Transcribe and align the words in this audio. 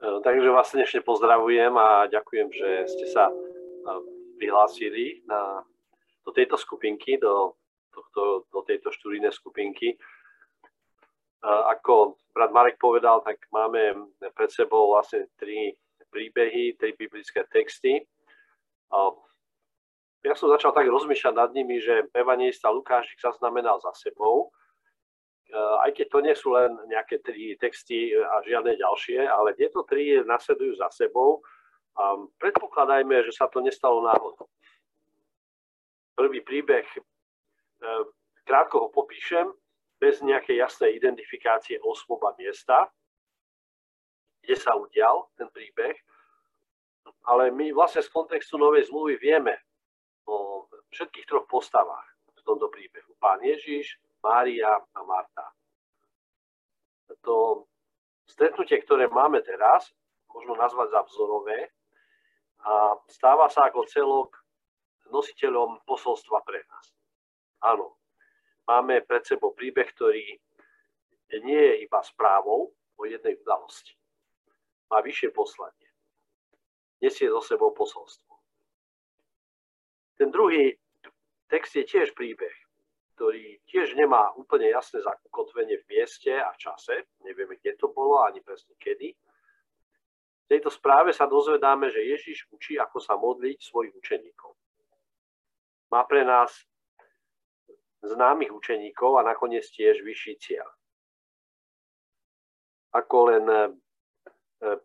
takže 0.00 0.48
vás 0.50 0.72
srdečne 0.72 1.04
pozdravujem 1.04 1.76
a 1.76 2.08
ďakujem, 2.08 2.48
že 2.48 2.68
ste 2.88 3.06
sa 3.12 3.28
prihlásili 4.40 5.20
na, 5.28 5.60
do 6.24 6.32
tejto 6.32 6.56
skupinky, 6.56 7.20
do, 7.20 7.56
tohto, 7.92 8.48
do 8.48 8.60
tejto 8.64 8.88
študijnej 8.88 9.32
skupinky. 9.32 10.00
Ako 11.44 12.16
brat 12.32 12.52
Marek 12.52 12.76
povedal, 12.80 13.20
tak 13.20 13.44
máme 13.52 14.08
pred 14.32 14.48
sebou 14.52 14.92
vlastne 14.92 15.28
tri 15.36 15.76
príbehy, 16.10 16.74
tri 16.74 16.96
biblické 16.96 17.46
texty. 17.46 18.02
Ja 20.20 20.34
som 20.36 20.52
začal 20.52 20.74
tak 20.76 20.88
rozmýšľať 20.88 21.34
nad 21.36 21.50
nimi, 21.54 21.80
že 21.80 22.08
evangelista 22.12 22.68
Lukáš 22.68 23.08
ich 23.14 23.22
zaznamenal 23.22 23.80
za 23.80 23.92
sebou 23.96 24.52
aj 25.56 25.90
keď 25.96 26.06
to 26.10 26.18
nie 26.22 26.34
sú 26.38 26.54
len 26.54 26.70
nejaké 26.86 27.18
tri 27.22 27.58
texty 27.58 28.14
a 28.14 28.42
žiadne 28.46 28.78
ďalšie, 28.78 29.26
ale 29.26 29.58
tieto 29.58 29.82
tri 29.82 30.22
nasledujú 30.22 30.78
za 30.78 30.88
sebou 30.94 31.42
a 31.98 32.14
predpokladajme, 32.38 33.26
že 33.26 33.32
sa 33.34 33.50
to 33.50 33.58
nestalo 33.58 34.00
náhodou. 34.06 34.46
Prvý 36.14 36.40
príbeh, 36.44 36.86
eh, 36.86 38.02
krátko 38.46 38.86
ho 38.86 38.88
popíšem, 38.92 39.50
bez 40.00 40.24
nejakej 40.24 40.56
jasnej 40.56 40.96
identifikácie 40.96 41.76
osôb 41.84 42.24
a 42.24 42.32
miesta, 42.40 42.88
kde 44.40 44.56
sa 44.56 44.72
udial 44.72 45.28
ten 45.36 45.52
príbeh, 45.52 45.92
ale 47.28 47.52
my 47.52 47.68
vlastne 47.76 48.00
z 48.00 48.08
kontextu 48.08 48.56
Novej 48.56 48.88
zmluvy 48.88 49.20
vieme 49.20 49.60
o 50.24 50.64
všetkých 50.88 51.28
troch 51.28 51.44
postavách 51.44 52.08
v 52.32 52.40
tomto 52.48 52.72
príbehu. 52.72 53.12
Pán 53.20 53.44
Ježiš, 53.44 54.00
Mária 54.20 54.76
a 54.76 55.00
Marta. 55.02 55.46
To 57.24 57.66
stretnutie, 58.28 58.80
ktoré 58.80 59.08
máme 59.08 59.40
teraz, 59.42 59.92
možno 60.30 60.54
nazvať 60.56 60.88
za 60.94 61.00
vzorové 61.04 61.74
a 62.62 62.94
stáva 63.10 63.50
sa 63.50 63.66
ako 63.68 63.88
celok 63.88 64.30
nositeľom 65.10 65.82
posolstva 65.84 66.38
pre 66.46 66.62
nás. 66.64 66.86
Áno, 67.66 67.98
máme 68.68 69.02
pred 69.02 69.26
sebou 69.26 69.52
príbeh, 69.52 69.90
ktorý 69.90 70.38
nie 71.42 71.62
je 71.74 71.74
iba 71.84 72.00
správou 72.04 72.70
o 72.96 73.02
jednej 73.04 73.36
udalosti. 73.42 73.96
Má 74.92 75.02
vyššie 75.02 75.34
poslanie. 75.34 75.88
Nesie 77.00 77.32
so 77.32 77.40
sebou 77.40 77.72
posolstvo. 77.72 78.28
Ten 80.20 80.28
druhý 80.28 80.76
text 81.48 81.74
je 81.74 81.84
tiež 81.88 82.12
príbeh 82.12 82.59
ktorý 83.20 83.60
tiež 83.68 84.00
nemá 84.00 84.32
úplne 84.32 84.72
jasné 84.72 85.04
zakotvenie 85.04 85.76
v 85.84 85.88
mieste 85.92 86.32
a 86.32 86.56
čase. 86.56 87.04
Nevieme, 87.20 87.60
kde 87.60 87.76
to 87.76 87.92
bolo, 87.92 88.24
ani 88.24 88.40
presne 88.40 88.72
kedy. 88.80 89.12
V 89.12 90.46
tejto 90.48 90.72
správe 90.72 91.12
sa 91.12 91.28
dozvedáme, 91.28 91.92
že 91.92 92.00
Ježiš 92.00 92.48
učí, 92.48 92.80
ako 92.80 92.96
sa 92.96 93.20
modliť 93.20 93.60
svojich 93.60 93.92
učeníkov. 93.92 94.56
Má 95.92 96.00
pre 96.08 96.24
nás 96.24 96.48
známych 98.00 98.56
učeníkov 98.56 99.20
a 99.20 99.28
nakoniec 99.28 99.68
tiež 99.68 100.00
vyšší 100.00 100.40
cieľ. 100.40 100.64
Ako 102.96 103.36
len 103.36 103.44
e, 103.44 103.68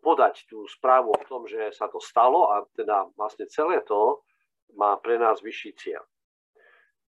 podať 0.04 0.44
tú 0.44 0.68
správu 0.68 1.16
o 1.16 1.24
tom, 1.24 1.48
že 1.48 1.72
sa 1.72 1.88
to 1.88 2.04
stalo 2.04 2.52
a 2.52 2.68
teda 2.76 3.08
vlastne 3.16 3.48
celé 3.48 3.80
to 3.80 4.20
má 4.76 4.92
pre 5.00 5.16
nás 5.16 5.40
vyšší 5.40 5.72
cieľ. 5.80 6.04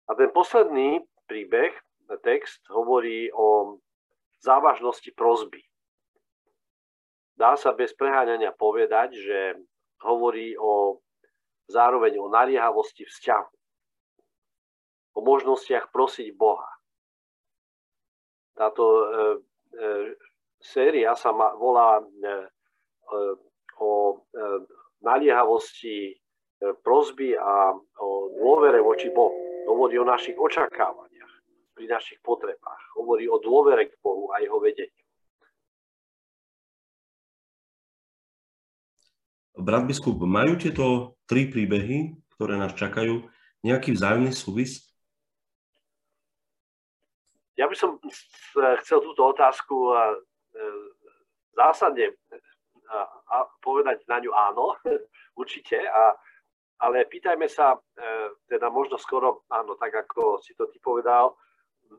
A 0.08 0.16
ten 0.16 0.32
posledný 0.32 1.04
príbeh, 1.28 1.76
text 2.16 2.64
hovorí 2.72 3.28
o 3.36 3.76
závažnosti 4.40 5.12
prozby. 5.12 5.60
Dá 7.36 7.60
sa 7.60 7.76
bez 7.76 7.94
preháňania 7.94 8.56
povedať, 8.56 9.14
že 9.14 9.40
hovorí 10.02 10.56
o 10.58 11.04
zároveň 11.68 12.18
o 12.18 12.32
naliehavosti 12.32 13.06
vzťahu, 13.06 13.54
o 15.14 15.20
možnostiach 15.22 15.92
prosiť 15.92 16.32
Boha. 16.34 16.72
Táto 18.58 18.84
e, 18.88 19.04
e, 19.06 19.92
séria 20.58 21.14
sa 21.14 21.30
ma, 21.30 21.54
volá 21.54 22.02
e, 22.02 22.06
e, 22.06 22.40
o 23.78 24.18
e, 24.18 24.46
naliehavosti 25.06 26.10
e, 26.10 26.14
prozby 26.82 27.38
a 27.38 27.76
o 28.02 28.10
dôvere 28.34 28.82
voči 28.82 29.14
Bohu. 29.14 29.38
Hovorí 29.70 30.00
o 30.02 30.08
našich 30.08 30.40
očakávaniach 30.40 31.07
pri 31.78 31.86
našich 31.86 32.18
potrebách. 32.26 32.82
Hovorí 32.98 33.30
o 33.30 33.38
dôvere 33.38 33.86
k 33.86 33.94
Bohu 34.02 34.34
a 34.34 34.42
jeho 34.42 34.58
vedeniu. 34.58 35.06
Brat 39.54 39.86
biskup, 39.86 40.18
majú 40.26 40.58
tieto 40.58 41.18
tri 41.30 41.46
príbehy, 41.46 42.18
ktoré 42.34 42.58
nás 42.58 42.74
čakajú, 42.74 43.30
nejaký 43.62 43.94
vzájomný 43.94 44.34
súvis? 44.34 44.90
Ja 47.58 47.70
by 47.70 47.74
som 47.78 48.02
chcel 48.86 49.02
túto 49.02 49.34
otázku 49.34 49.94
e, 49.94 50.14
zásadne 51.58 52.14
povedať 53.62 54.06
na 54.08 54.18
ňu 54.22 54.32
áno, 54.32 54.78
určite, 55.42 55.82
a, 55.90 56.14
ale 56.86 57.10
pýtajme 57.10 57.50
sa, 57.50 57.76
teda 58.48 58.70
možno 58.70 58.96
skoro, 59.02 59.44
áno, 59.50 59.76
tak 59.76 60.06
ako 60.08 60.40
si 60.40 60.54
to 60.54 60.70
ty 60.70 60.78
povedal, 60.78 61.36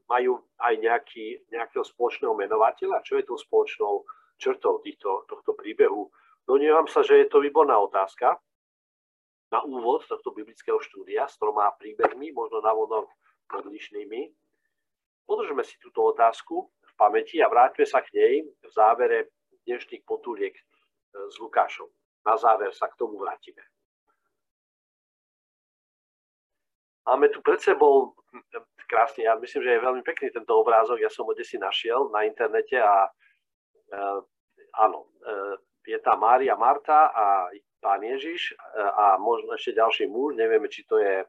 majú 0.09 0.41
aj 0.61 0.75
nejaký, 0.79 1.49
nejakého 1.53 1.85
spoločného 1.85 2.35
menovateľa? 2.35 3.05
Čo 3.05 3.21
je 3.21 3.25
tou 3.29 3.39
spoločnou 3.39 4.05
črtou 4.39 4.81
týchto, 4.85 5.25
tohto 5.29 5.53
príbehu? 5.55 6.11
Domnievam 6.49 6.89
sa, 6.89 7.05
že 7.05 7.21
je 7.21 7.29
to 7.29 7.45
výborná 7.45 7.77
otázka 7.77 8.41
na 9.49 9.65
úvod 9.65 10.05
tohto 10.05 10.33
biblického 10.33 10.77
štúdia 10.81 11.25
s 11.25 11.41
troma 11.41 11.73
príbehmi, 11.81 12.33
možno 12.33 12.61
vonok 12.61 13.09
odlišnými. 13.49 14.29
Podržme 15.25 15.65
si 15.65 15.77
túto 15.81 16.05
otázku 16.13 16.69
v 16.69 16.93
pamäti 16.97 17.41
a 17.41 17.49
vráťme 17.49 17.85
sa 17.85 18.05
k 18.05 18.13
nej 18.17 18.35
v 18.45 18.69
závere 18.73 19.33
dnešných 19.65 20.05
potúliek 20.05 20.53
e, 20.57 20.63
s 21.29 21.37
Lukášom. 21.41 21.89
Na 22.25 22.37
záver 22.37 22.73
sa 22.73 22.89
k 22.89 22.97
tomu 22.97 23.21
vrátime. 23.21 23.61
Máme 27.09 27.33
tu 27.33 27.41
pred 27.41 27.61
sebou 27.61 28.13
krásny. 28.89 29.29
Ja 29.29 29.37
myslím, 29.37 29.63
že 29.63 29.73
je 29.77 29.87
veľmi 29.87 30.03
pekný 30.03 30.33
tento 30.33 30.53
obrázok. 30.57 30.99
Ja 31.01 31.13
som 31.13 31.29
ho 31.29 31.37
desi 31.37 31.61
našiel 31.61 32.09
na 32.09 32.25
internete 32.25 32.81
a 32.81 33.07
e, 33.93 34.01
áno, 34.81 35.13
e, 35.21 35.37
je 35.93 35.99
tam 36.01 36.25
Mária, 36.25 36.57
Marta 36.57 37.13
a 37.13 37.53
pán 37.81 38.01
Ježiš 38.01 38.53
e, 38.53 38.55
a 38.81 39.21
možno 39.21 39.53
ešte 39.55 39.77
ďalší 39.77 40.09
muž. 40.09 40.35
Nevieme, 40.41 40.73
či 40.73 40.89
to 40.89 40.97
je 40.97 41.25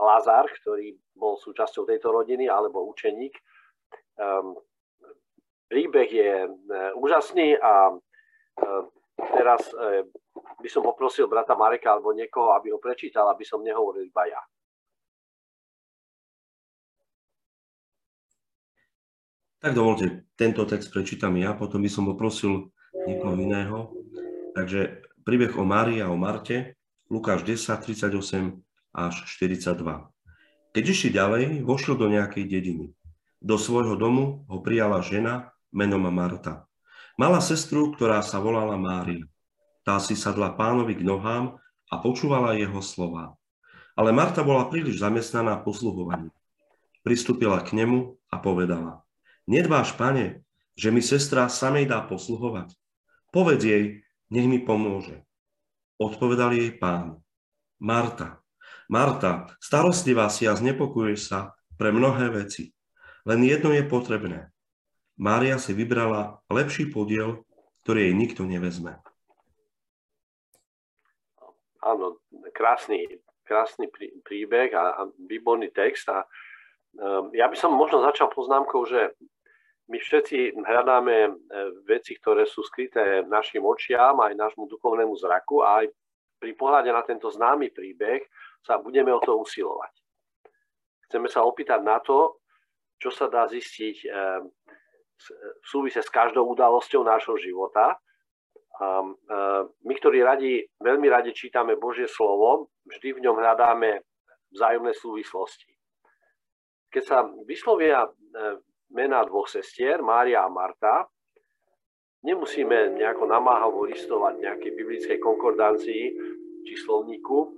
Lazar, 0.00 0.50
ktorý 0.50 0.96
bol 1.14 1.38
súčasťou 1.38 1.86
tejto 1.86 2.10
rodiny, 2.10 2.50
alebo 2.50 2.82
učeník. 2.90 3.34
E, 3.38 3.42
príbeh 5.70 6.10
je 6.10 6.30
e, 6.46 6.50
úžasný 6.98 7.54
a 7.62 7.94
e, 7.94 7.94
teraz 9.38 9.70
e, 9.70 10.02
by 10.60 10.68
som 10.68 10.82
poprosil 10.82 11.30
brata 11.30 11.54
Mareka 11.54 11.94
alebo 11.94 12.10
niekoho, 12.10 12.52
aby 12.58 12.74
ho 12.74 12.82
prečítal, 12.82 13.30
aby 13.30 13.46
som 13.46 13.62
nehovoril 13.62 14.10
iba 14.10 14.26
ja. 14.26 14.42
Tak 19.60 19.76
dovolte, 19.76 20.24
tento 20.40 20.64
text 20.64 20.88
prečítam 20.88 21.36
ja, 21.36 21.52
potom 21.52 21.84
by 21.84 21.90
som 21.92 22.08
poprosil 22.08 22.72
niekoho 23.04 23.36
iného. 23.36 23.92
Takže 24.56 25.04
príbeh 25.20 25.52
o 25.60 25.68
Márii 25.68 26.00
a 26.00 26.08
o 26.08 26.16
Marte, 26.16 26.80
Lukáš 27.12 27.44
10, 27.44 27.68
38 27.68 28.56
až 28.96 29.14
42. 29.36 29.76
Keď 30.72 30.84
išli 30.88 31.10
ďalej, 31.12 31.44
vošiel 31.60 32.00
do 32.00 32.08
nejakej 32.08 32.48
dediny. 32.48 32.96
Do 33.36 33.60
svojho 33.60 34.00
domu 34.00 34.48
ho 34.48 34.64
prijala 34.64 35.04
žena 35.04 35.52
menom 35.76 36.08
Marta. 36.08 36.64
Mala 37.20 37.44
sestru, 37.44 37.92
ktorá 37.92 38.24
sa 38.24 38.40
volala 38.40 38.80
Mária. 38.80 39.28
Tá 39.84 40.00
si 40.00 40.16
sadla 40.16 40.56
pánovi 40.56 40.96
k 40.96 41.04
nohám 41.04 41.60
a 41.92 42.00
počúvala 42.00 42.56
jeho 42.56 42.80
slova. 42.80 43.36
Ale 43.92 44.08
Marta 44.08 44.40
bola 44.40 44.72
príliš 44.72 45.04
zamestnaná 45.04 45.60
posluhovaním. 45.60 46.32
Pristúpila 47.04 47.60
k 47.60 47.76
nemu 47.76 48.16
a 48.32 48.40
povedala– 48.40 49.04
Nedváš, 49.50 49.98
pane, 49.98 50.46
že 50.78 50.94
mi 50.94 51.02
sestra 51.02 51.50
samej 51.50 51.90
dá 51.90 52.06
posluhovať. 52.06 52.70
Povedz 53.34 53.66
jej, 53.66 54.06
nech 54.30 54.46
mi 54.46 54.62
pomôže. 54.62 55.26
Odpovedal 55.98 56.54
jej 56.54 56.70
pán. 56.78 57.18
Marta, 57.82 58.40
Marta, 58.86 59.50
starostlivá 59.58 60.30
si 60.30 60.46
a 60.46 60.54
znepokojuješ 60.54 61.20
sa 61.30 61.54
pre 61.74 61.90
mnohé 61.90 62.30
veci. 62.30 62.74
Len 63.22 63.42
jedno 63.46 63.70
je 63.70 63.86
potrebné. 63.86 64.50
Mária 65.14 65.62
si 65.62 65.76
vybrala 65.76 66.42
lepší 66.50 66.90
podiel, 66.90 67.46
ktorý 67.86 68.10
jej 68.10 68.14
nikto 68.18 68.42
nevezme. 68.42 68.98
Áno, 71.78 72.18
krásny, 72.50 73.22
krásny 73.46 73.86
príbeh 74.26 74.74
a, 74.74 74.84
a 74.94 75.02
výborný 75.22 75.70
text. 75.70 76.10
A, 76.10 76.26
um, 76.98 77.30
ja 77.30 77.46
by 77.46 77.56
som 77.56 77.70
možno 77.70 78.02
začal 78.02 78.26
poznámkou, 78.32 78.84
že 78.90 79.14
my 79.90 79.98
všetci 79.98 80.54
hľadáme 80.54 81.16
e, 81.26 81.30
veci, 81.82 82.14
ktoré 82.14 82.46
sú 82.46 82.62
skryté 82.62 83.26
našim 83.26 83.66
očiam, 83.66 84.22
aj 84.22 84.38
nášmu 84.38 84.70
duchovnému 84.70 85.18
zraku 85.18 85.66
a 85.66 85.82
aj 85.82 85.90
pri 86.38 86.54
pohľade 86.54 86.94
na 86.94 87.02
tento 87.02 87.26
známy 87.26 87.74
príbeh 87.74 88.22
sa 88.62 88.78
budeme 88.78 89.10
o 89.10 89.18
to 89.18 89.34
usilovať. 89.34 89.92
Chceme 91.10 91.26
sa 91.26 91.42
opýtať 91.42 91.82
na 91.82 91.98
to, 91.98 92.38
čo 93.02 93.10
sa 93.10 93.26
dá 93.26 93.50
zistiť 93.50 93.96
e, 94.06 94.08
v 95.20 95.66
súvise 95.66 96.00
s 96.00 96.08
každou 96.08 96.48
udalosťou 96.48 97.04
nášho 97.04 97.36
života. 97.36 98.00
My, 99.84 99.92
ktorí 100.00 100.24
radi, 100.24 100.64
veľmi 100.80 101.12
radi 101.12 101.36
čítame 101.36 101.76
Božie 101.76 102.08
slovo, 102.08 102.72
vždy 102.88 103.20
v 103.20 103.22
ňom 103.28 103.36
hľadáme 103.36 104.00
vzájomné 104.56 104.96
súvislosti. 104.96 105.70
Keď 106.88 107.02
sa 107.04 107.22
vyslovia 107.44 108.02
e, 108.02 108.10
mená 108.90 109.24
dvoch 109.24 109.48
sestier, 109.48 110.02
Mária 110.02 110.42
a 110.44 110.50
Marta, 110.50 111.06
nemusíme 112.22 113.00
nejako 113.00 113.26
namáhavo 113.26 113.86
listovať 113.88 114.34
nejakej 114.38 114.72
biblickej 114.76 115.18
konkordancii 115.18 116.04
či 116.66 116.74
slovníku. 116.76 117.38
E, 117.46 117.48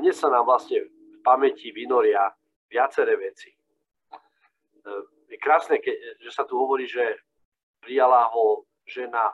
hneď 0.00 0.14
sa 0.16 0.32
nám 0.32 0.48
vlastne 0.48 0.88
v 0.88 1.18
pamäti 1.20 1.74
vynoria 1.74 2.32
viaceré 2.70 3.18
veci. 3.20 3.52
E, 3.52 3.58
je 5.28 5.36
krásne, 5.36 5.76
že 6.22 6.30
sa 6.32 6.48
tu 6.48 6.56
hovorí, 6.56 6.88
že 6.88 7.20
prijala 7.84 8.30
ho 8.32 8.64
žena 8.88 9.28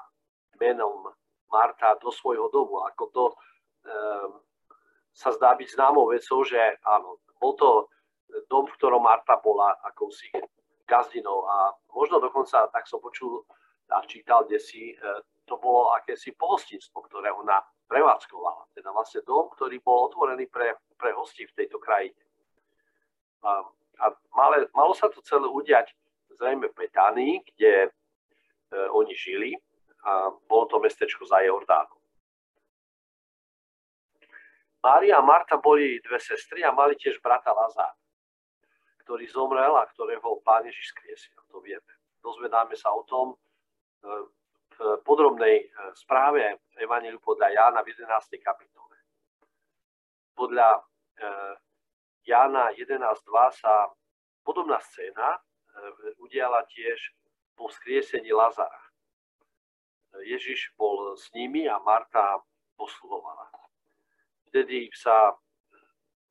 menom 0.58 1.06
Marta 1.46 1.94
do 2.02 2.10
svojho 2.10 2.50
domu. 2.50 2.82
Ako 2.90 3.04
to 3.14 3.24
sa 5.14 5.30
zdá 5.30 5.54
byť 5.54 5.78
známou 5.78 6.10
vecou, 6.10 6.42
že 6.42 6.58
áno, 6.82 7.22
bol 7.38 7.54
to 7.54 7.86
dom, 8.50 8.66
v 8.66 8.74
ktorom 8.74 9.04
Marta 9.04 9.38
bola 9.38 9.78
akousi 9.86 10.26
gazdinou 10.84 11.48
a 11.48 11.72
možno 11.92 12.20
dokonca, 12.20 12.68
tak 12.72 12.84
som 12.88 13.00
počul 13.00 13.44
a 13.92 14.00
čítal, 14.08 14.44
kde 14.48 14.58
si, 14.60 14.92
e, 14.92 14.96
to 15.44 15.60
bolo 15.60 15.92
akési 15.92 16.32
pohostinstvo, 16.32 17.04
ktoré 17.04 17.28
ona 17.32 17.60
prevádzkovala. 17.88 18.72
Teda 18.72 18.90
vlastne 18.92 19.20
dom, 19.28 19.52
ktorý 19.52 19.76
bol 19.84 20.08
otvorený 20.08 20.48
pre, 20.48 20.76
pre 20.96 21.12
hosti 21.12 21.44
v 21.44 21.56
tejto 21.56 21.76
krajine. 21.76 22.16
A, 23.44 23.60
a 24.00 24.04
malo, 24.32 24.64
malo 24.72 24.92
sa 24.96 25.12
to 25.12 25.20
celé 25.20 25.44
udiať 25.44 25.92
zrejme 26.34 26.68
v 26.68 26.78
Betánii, 26.86 27.34
kde 27.54 27.86
e, 27.86 27.88
oni 28.90 29.14
žili 29.14 29.54
a 30.04 30.28
bolo 30.48 30.66
to 30.66 30.76
mestečko 30.80 31.24
za 31.24 31.40
Jordánom. 31.40 32.00
Mária 34.84 35.16
a 35.16 35.24
Marta 35.24 35.56
boli 35.56 35.96
dve 36.04 36.20
sestry 36.20 36.60
a 36.60 36.74
mali 36.74 36.92
tiež 37.00 37.16
brata 37.24 37.56
Lazár, 37.56 37.96
ktorý 39.04 39.24
zomrel 39.28 39.76
a 39.76 39.86
ktorého 39.92 40.40
pán 40.40 40.64
Ježiš 40.64 40.96
skriesil. 40.96 41.36
To 41.52 41.60
vieme. 41.60 41.92
Dozvedáme 42.24 42.72
sa 42.74 42.90
o 42.92 43.04
tom 43.04 43.32
e, 43.32 43.36
v 44.74 44.78
podrobnej 45.04 45.64
e, 45.64 45.66
správe 45.94 46.64
Evangeliu 46.80 47.20
podľa 47.20 47.52
Jána 47.52 47.80
v 47.84 47.92
11. 47.92 48.40
kapitole. 48.40 48.96
Podľa 50.34 50.68
e, 50.74 50.80
Jána 52.24 52.72
11.2 52.72 53.60
sa 53.60 53.92
podobná 54.40 54.80
scéna 54.80 55.40
udiala 56.22 56.62
tiež 56.70 57.12
po 57.58 57.66
skriesení 57.66 58.30
Lazara. 58.30 58.80
Ježiš 60.22 60.72
bol 60.78 61.18
s 61.18 61.28
nimi 61.34 61.66
a 61.66 61.82
Marta 61.82 62.38
posluhovala 62.78 63.54
vtedy 64.54 64.86
sa 64.94 65.34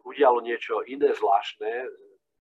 udialo 0.07 0.39
niečo 0.39 0.79
iné 0.87 1.11
zvláštne, 1.11 1.91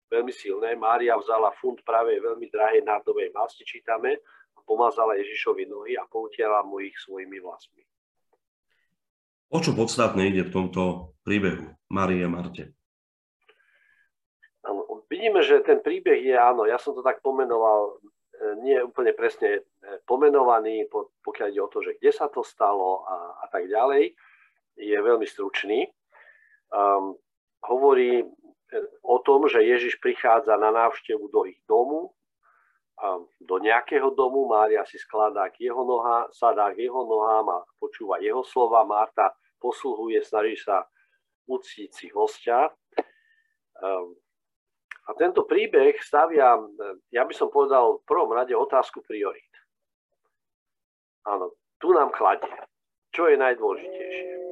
veľmi 0.08 0.32
silné. 0.32 0.75
Mária 0.75 1.14
vzala 1.16 1.52
fund 1.60 1.81
práve 1.84 2.16
veľmi 2.19 2.49
drahej 2.49 2.82
nárdovej 2.84 3.31
masti, 3.32 3.64
čítame, 3.64 4.19
a 4.56 4.60
pomazala 4.64 5.16
Ježišovi 5.20 5.69
nohy 5.69 5.94
a 5.94 6.08
poutiala 6.08 6.64
mu 6.64 6.81
ich 6.82 6.96
svojimi 6.99 7.38
vlasmi. 7.38 7.84
O 9.49 9.58
čo 9.64 9.72
podstatné 9.72 10.28
ide 10.28 10.44
v 10.44 10.52
tomto 10.52 11.14
príbehu 11.25 11.72
Márie 11.88 12.20
a 12.20 12.28
Marte? 12.28 12.76
Ano, 14.60 14.84
vidíme, 15.08 15.40
že 15.40 15.64
ten 15.64 15.81
príbeh 15.81 16.20
je, 16.20 16.37
áno, 16.37 16.69
ja 16.69 16.76
som 16.76 16.93
to 16.93 17.00
tak 17.00 17.25
pomenoval, 17.25 17.96
e, 18.37 18.60
nie 18.60 18.76
úplne 18.84 19.16
presne 19.16 19.64
e, 19.64 19.96
pomenovaný, 20.05 20.84
pokiaľ 21.25 21.49
ide 21.49 21.64
o 21.64 21.72
to, 21.72 21.81
že 21.81 21.96
kde 21.96 22.12
sa 22.12 22.28
to 22.28 22.44
stalo 22.44 23.08
a, 23.08 23.16
a 23.40 23.46
tak 23.49 23.72
ďalej 23.72 24.12
je 24.78 24.99
veľmi 25.00 25.26
stručný. 25.26 25.90
Um, 26.69 27.19
hovorí 27.64 28.22
o 29.03 29.17
tom, 29.25 29.49
že 29.49 29.65
Ježiš 29.65 30.00
prichádza 30.00 30.56
na 30.61 30.70
návštevu 30.70 31.29
do 31.32 31.49
ich 31.49 31.61
domu, 31.65 32.12
do 33.38 33.56
nejakého 33.62 34.11
domu, 34.11 34.50
Mária 34.50 34.82
si 34.82 34.99
skladá 34.99 35.47
k 35.55 35.70
jeho 35.70 35.87
noha, 35.87 36.26
sadá 36.35 36.75
k 36.75 36.91
jeho 36.91 37.06
nohám 37.06 37.47
a 37.47 37.59
počúva 37.79 38.19
jeho 38.19 38.43
slova, 38.43 38.82
Marta 38.82 39.31
posluhuje, 39.62 40.19
snaží 40.26 40.59
sa 40.59 40.82
uctiť 41.47 41.91
si 41.94 42.11
hostia. 42.11 42.67
Um, 43.79 44.19
a 45.06 45.15
tento 45.15 45.47
príbeh 45.47 45.94
stavia, 46.03 46.59
ja 47.15 47.23
by 47.23 47.35
som 47.38 47.55
povedal 47.55 48.03
v 48.03 48.06
prvom 48.11 48.35
rade 48.35 48.53
otázku 48.53 49.00
priorít. 49.06 49.55
Áno, 51.23 51.55
tu 51.79 51.94
nám 51.94 52.11
kladie. 52.11 52.50
Čo 53.15 53.31
je 53.31 53.38
najdôležitejšie? 53.38 54.49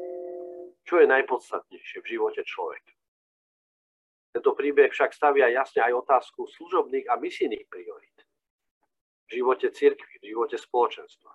čo 0.86 1.02
je 1.02 1.06
najpodstatnejšie 1.10 1.98
v 2.00 2.06
živote 2.06 2.46
človeka. 2.46 2.95
Tento 4.36 4.52
príbeh 4.52 4.92
však 4.92 5.16
stavia 5.16 5.48
jasne 5.48 5.80
aj 5.80 6.04
otázku 6.04 6.44
služobných 6.44 7.08
a 7.08 7.16
misijných 7.16 7.64
priorít 7.72 8.18
v 9.32 9.40
živote 9.40 9.72
cirkvi, 9.72 10.20
v 10.20 10.36
živote 10.36 10.60
spoločenstva. 10.60 11.32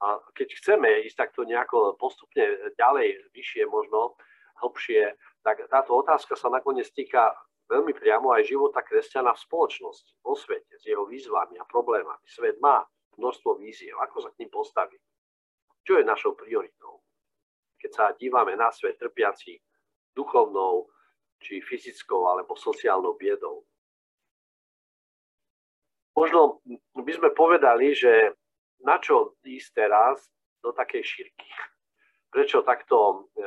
A 0.00 0.24
keď 0.32 0.48
chceme 0.56 1.04
ísť 1.04 1.28
takto 1.28 1.44
nejako 1.44 2.00
postupne 2.00 2.72
ďalej, 2.80 3.28
vyššie 3.36 3.68
možno, 3.68 4.16
hlbšie, 4.64 5.12
tak 5.44 5.68
táto 5.68 5.92
otázka 6.00 6.32
sa 6.32 6.48
nakoniec 6.48 6.88
týka 6.96 7.36
veľmi 7.68 7.92
priamo 7.92 8.32
aj 8.32 8.48
života 8.48 8.80
kresťana 8.80 9.36
v 9.36 9.44
spoločnosti, 9.44 10.16
vo 10.24 10.32
svete, 10.32 10.80
s 10.80 10.88
jeho 10.88 11.04
výzvami 11.04 11.60
a 11.60 11.68
problémami. 11.68 12.24
Svet 12.24 12.56
má 12.58 12.80
množstvo 13.20 13.60
víziev, 13.60 14.00
ako 14.00 14.24
sa 14.24 14.32
k 14.32 14.42
ním 14.42 14.50
postaviť. 14.50 15.02
Čo 15.84 16.00
je 16.00 16.08
našou 16.08 16.32
prioritou? 16.34 17.04
keď 17.84 17.92
sa 17.92 18.16
dívame 18.16 18.56
na 18.56 18.72
svet 18.72 18.96
trpiaci 18.96 19.60
duchovnou 20.16 20.88
či 21.44 21.60
fyzickou 21.60 22.24
alebo 22.24 22.56
sociálnou 22.56 23.20
biedou. 23.20 23.68
Možno 26.16 26.64
by 26.96 27.12
sme 27.12 27.36
povedali, 27.36 27.92
že 27.92 28.32
na 28.80 28.96
čo 28.96 29.36
ísť 29.44 29.68
teraz 29.76 30.24
do 30.64 30.72
takej 30.72 31.04
šírky? 31.04 31.48
Prečo 32.32 32.64
takto, 32.64 33.28
e, 33.36 33.46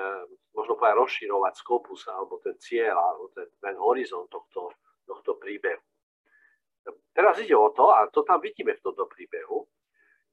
možno 0.53 0.77
povedať, 0.77 1.01
rozširovať 1.01 1.53
skopus 1.57 2.05
alebo 2.05 2.37
ten 2.37 2.53
cieľ, 2.61 2.93
alebo 2.93 3.33
ten, 3.33 3.49
ten 3.57 3.75
horizont 3.81 4.29
tohto, 4.29 4.69
tohto 5.09 5.41
príbehu? 5.41 5.81
Teraz 7.11 7.41
ide 7.41 7.57
o 7.57 7.73
to, 7.73 7.89
a 7.91 8.07
to 8.13 8.21
tam 8.21 8.39
vidíme 8.39 8.77
v 8.77 8.83
tomto 8.85 9.09
príbehu, 9.09 9.65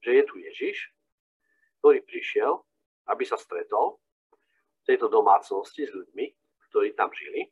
že 0.04 0.20
je 0.20 0.22
tu 0.28 0.38
Ježiš, 0.38 0.92
ktorý 1.80 2.04
prišiel 2.04 2.62
aby 3.08 3.24
sa 3.24 3.36
stretol 3.36 4.00
v 4.80 4.82
tejto 4.84 5.08
domácnosti 5.08 5.84
s 5.84 5.92
ľuďmi, 5.92 6.26
ktorí 6.74 6.98
tam 6.98 7.14
žili. 7.14 7.46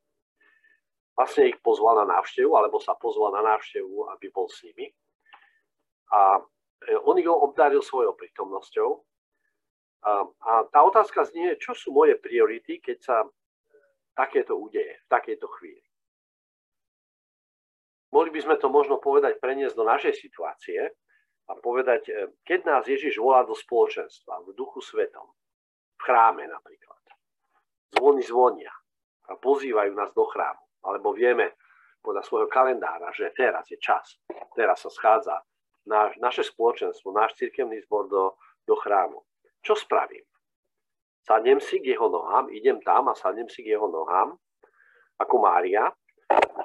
Vlastne 1.15 1.55
ich 1.55 1.63
pozval 1.63 2.03
na 2.03 2.19
návštevu, 2.19 2.51
alebo 2.59 2.83
sa 2.83 2.99
pozval 2.99 3.39
na 3.39 3.55
návštevu, 3.55 4.11
aby 4.11 4.27
bol 4.35 4.51
s 4.51 4.67
nimi. 4.67 4.91
A 6.11 6.43
e, 6.83 6.99
on 7.07 7.15
ich 7.23 7.31
obdaril 7.31 7.79
svojou 7.79 8.19
prítomnosťou. 8.19 8.91
A, 10.03 10.27
a 10.27 10.53
tá 10.67 10.83
otázka 10.83 11.23
znie, 11.31 11.55
čo 11.63 11.79
sú 11.79 11.95
moje 11.95 12.19
priority, 12.19 12.83
keď 12.83 12.99
sa 12.99 13.17
takéto 14.19 14.59
udeje, 14.59 14.99
v 14.99 15.07
takejto 15.07 15.47
chvíli. 15.55 15.87
Mohli 18.11 18.31
by 18.35 18.41
sme 18.43 18.57
to 18.59 18.67
možno 18.67 18.99
povedať, 18.99 19.39
preniesť 19.39 19.79
do 19.79 19.87
našej 19.87 20.19
situácie 20.19 20.91
a 21.47 21.53
povedať, 21.63 22.03
e, 22.11 22.13
keď 22.43 22.61
nás 22.67 22.83
Ježiš 22.91 23.23
volá 23.23 23.47
do 23.47 23.55
spoločenstva, 23.55 24.43
v 24.43 24.51
duchu 24.59 24.83
svetom, 24.83 25.31
chráme 26.03 26.51
napríklad. 26.51 26.99
Zvony 27.95 28.25
zvonia 28.27 28.73
a 29.33 29.41
pozývajú 29.41 29.97
nás 29.97 30.13
do 30.13 30.29
chrámu. 30.29 30.61
Alebo 30.85 31.17
vieme 31.17 31.57
podľa 32.05 32.23
svojho 32.27 32.49
kalendára, 32.53 33.09
že 33.17 33.33
teraz 33.33 33.65
je 33.73 33.81
čas. 33.81 34.21
Teraz 34.53 34.85
sa 34.85 34.91
schádza 34.93 35.41
náš, 35.89 36.21
naše 36.21 36.45
spoločenstvo, 36.45 37.15
náš 37.15 37.39
cirkevný 37.41 37.81
zbor 37.89 38.11
do, 38.13 38.37
do 38.69 38.77
chrámu. 38.77 39.25
Čo 39.65 39.79
spravím? 39.79 40.27
Sadnem 41.23 41.63
si 41.63 41.79
k 41.79 41.95
jeho 41.95 42.11
nohám, 42.11 42.51
idem 42.51 42.83
tam 42.83 43.07
a 43.07 43.15
sadnem 43.15 43.47
si 43.47 43.63
k 43.63 43.79
jeho 43.79 43.87
nohám, 43.87 44.35
ako 45.23 45.35
Mária, 45.39 45.87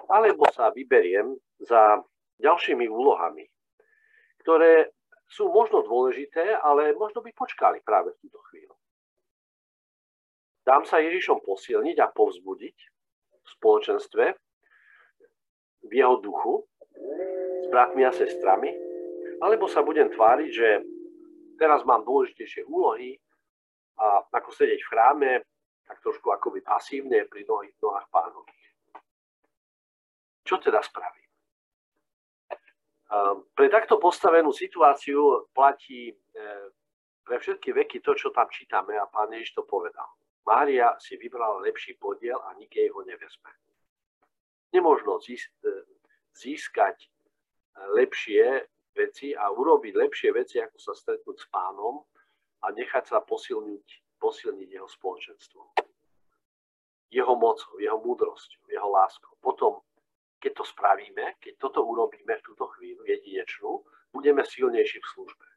alebo 0.10 0.50
sa 0.50 0.74
vyberiem 0.74 1.38
za 1.62 2.02
ďalšími 2.42 2.90
úlohami, 2.90 3.46
ktoré 4.42 4.98
sú 5.30 5.54
možno 5.54 5.86
dôležité, 5.86 6.58
ale 6.58 6.98
možno 6.98 7.22
by 7.22 7.30
počkali 7.38 7.86
práve 7.86 8.18
v 8.18 8.22
túto 8.26 8.42
chvíľu. 8.50 8.67
Dám 10.68 10.84
sa 10.84 11.00
Ježišom 11.00 11.48
posilniť 11.48 11.96
a 12.04 12.12
povzbudiť 12.12 12.78
v 13.40 13.48
spoločenstve, 13.56 14.26
v 15.88 15.92
jeho 15.96 16.20
duchu, 16.20 16.68
bratmi 17.72 18.04
a 18.04 18.12
sestrami, 18.12 18.76
alebo 19.40 19.72
sa 19.72 19.80
budem 19.80 20.12
tváriť, 20.12 20.50
že 20.52 20.70
teraz 21.56 21.88
mám 21.88 22.04
dôležitejšie 22.04 22.68
úlohy 22.68 23.16
a 23.96 24.28
ako 24.28 24.52
sedieť 24.52 24.84
v 24.84 24.92
chráme, 24.92 25.32
tak 25.88 26.04
trošku 26.04 26.36
akoby 26.36 26.60
pasívne 26.60 27.24
pri 27.32 27.48
nohých 27.48 27.80
nohách 27.80 28.12
pánových. 28.12 28.68
Čo 30.44 30.60
teda 30.60 30.84
spravím? 30.84 31.32
Pre 33.56 33.68
takto 33.72 33.96
postavenú 34.04 34.52
situáciu 34.52 35.48
platí 35.56 36.12
e, 36.12 36.16
pre 37.24 37.40
všetky 37.40 37.72
veky 37.72 38.04
to, 38.04 38.12
čo 38.20 38.36
tam 38.36 38.52
čítame 38.52 39.00
a 39.00 39.08
pán 39.08 39.32
Ježiš 39.32 39.56
to 39.56 39.64
povedal. 39.64 40.12
Mária 40.48 40.96
si 41.04 41.20
vybrala 41.20 41.60
lepší 41.60 42.00
podiel 42.00 42.40
a 42.40 42.56
nik 42.56 42.72
jej 42.72 42.88
ho 42.88 43.04
nevezme. 43.04 43.52
Nemožno 44.72 45.20
e, 45.20 45.36
získať 46.32 47.04
e, 47.04 47.08
lepšie 48.00 48.64
veci 48.96 49.36
a 49.36 49.52
urobiť 49.52 49.94
lepšie 49.94 50.32
veci, 50.32 50.64
ako 50.64 50.78
sa 50.80 50.96
stretnúť 50.96 51.38
s 51.44 51.48
pánom 51.52 52.08
a 52.64 52.72
nechať 52.72 53.12
sa 53.12 53.20
posilniť, 53.20 54.18
posilniť 54.24 54.70
jeho 54.72 54.88
spoločenstvo. 54.88 55.62
Jeho 57.12 57.36
mocou, 57.36 57.76
jeho 57.84 58.00
múdrosťou, 58.00 58.72
jeho 58.72 58.88
láskou. 58.88 59.36
Potom 59.44 59.84
keď 60.40 60.54
to 60.54 60.64
spravíme, 60.64 61.36
keď 61.42 61.54
toto 61.58 61.84
urobíme 61.84 62.40
v 62.40 62.46
túto 62.46 62.72
chvíľu 62.78 63.04
jedinečnú, 63.04 63.84
budeme 64.14 64.46
silnejší 64.46 65.04
v 65.04 65.12
službe. 65.12 65.46
E, 65.46 65.56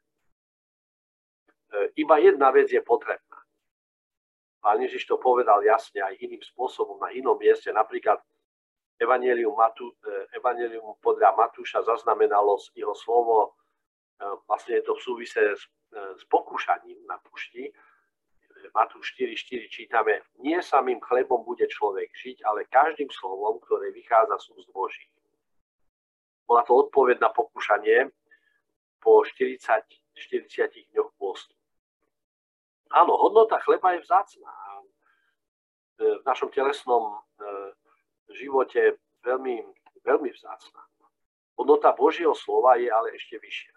iba 1.95 2.17
jedna 2.17 2.51
vec 2.51 2.67
je 2.67 2.81
potrebná. 2.81 3.30
Pán 4.61 4.77
Ježiš 4.77 5.09
to 5.09 5.17
povedal 5.17 5.65
jasne 5.65 6.05
aj 6.05 6.21
iným 6.21 6.41
spôsobom 6.45 7.01
na 7.01 7.09
inom 7.11 7.33
mieste. 7.35 7.73
Napríklad 7.73 8.21
Evangelium, 9.01 9.57
Matu, 9.57 9.89
e, 10.05 10.37
Evangelium 10.37 10.93
podľa 11.01 11.33
Matúša 11.33 11.81
zaznamenalo 11.81 12.61
jeho 12.77 12.93
slovo, 12.93 13.57
e, 14.21 14.29
vlastne 14.45 14.77
je 14.77 14.83
to 14.85 14.93
v 14.93 15.01
súvise 15.01 15.41
s, 15.57 15.65
s 15.91 16.23
pokúšaním 16.29 17.01
na 17.09 17.17
pušti, 17.25 17.73
Matúš 18.69 19.17
4.4 19.17 19.67
čítame, 19.73 20.21
nie 20.37 20.61
samým 20.61 21.01
chlebom 21.01 21.41
bude 21.41 21.65
človek 21.65 22.13
žiť, 22.13 22.45
ale 22.45 22.69
každým 22.69 23.09
slovom, 23.09 23.57
ktoré 23.65 23.89
vychádza 23.89 24.37
z 24.37 24.47
úst 24.53 24.69
Boží. 24.69 25.09
Bola 26.45 26.61
to 26.61 26.77
odpoveď 26.77 27.17
na 27.17 27.29
pokúšanie 27.33 28.13
po 29.01 29.25
40, 29.25 29.57
40 30.13 30.93
dňoch 30.93 31.09
postu. 31.17 31.57
Áno, 32.91 33.15
hodnota 33.15 33.59
chleba 33.63 33.95
je 33.95 34.03
vzácná. 34.03 34.51
V 36.01 36.25
našom 36.25 36.49
telesnom 36.49 37.13
e, 37.13 37.17
živote 38.35 38.97
veľmi, 39.21 39.63
veľmi 40.01 40.29
vzácná. 40.33 40.81
Hodnota 41.55 41.93
Božieho 41.93 42.33
slova 42.33 42.75
je 42.81 42.89
ale 42.89 43.13
ešte 43.15 43.37
vyššia. 43.37 43.75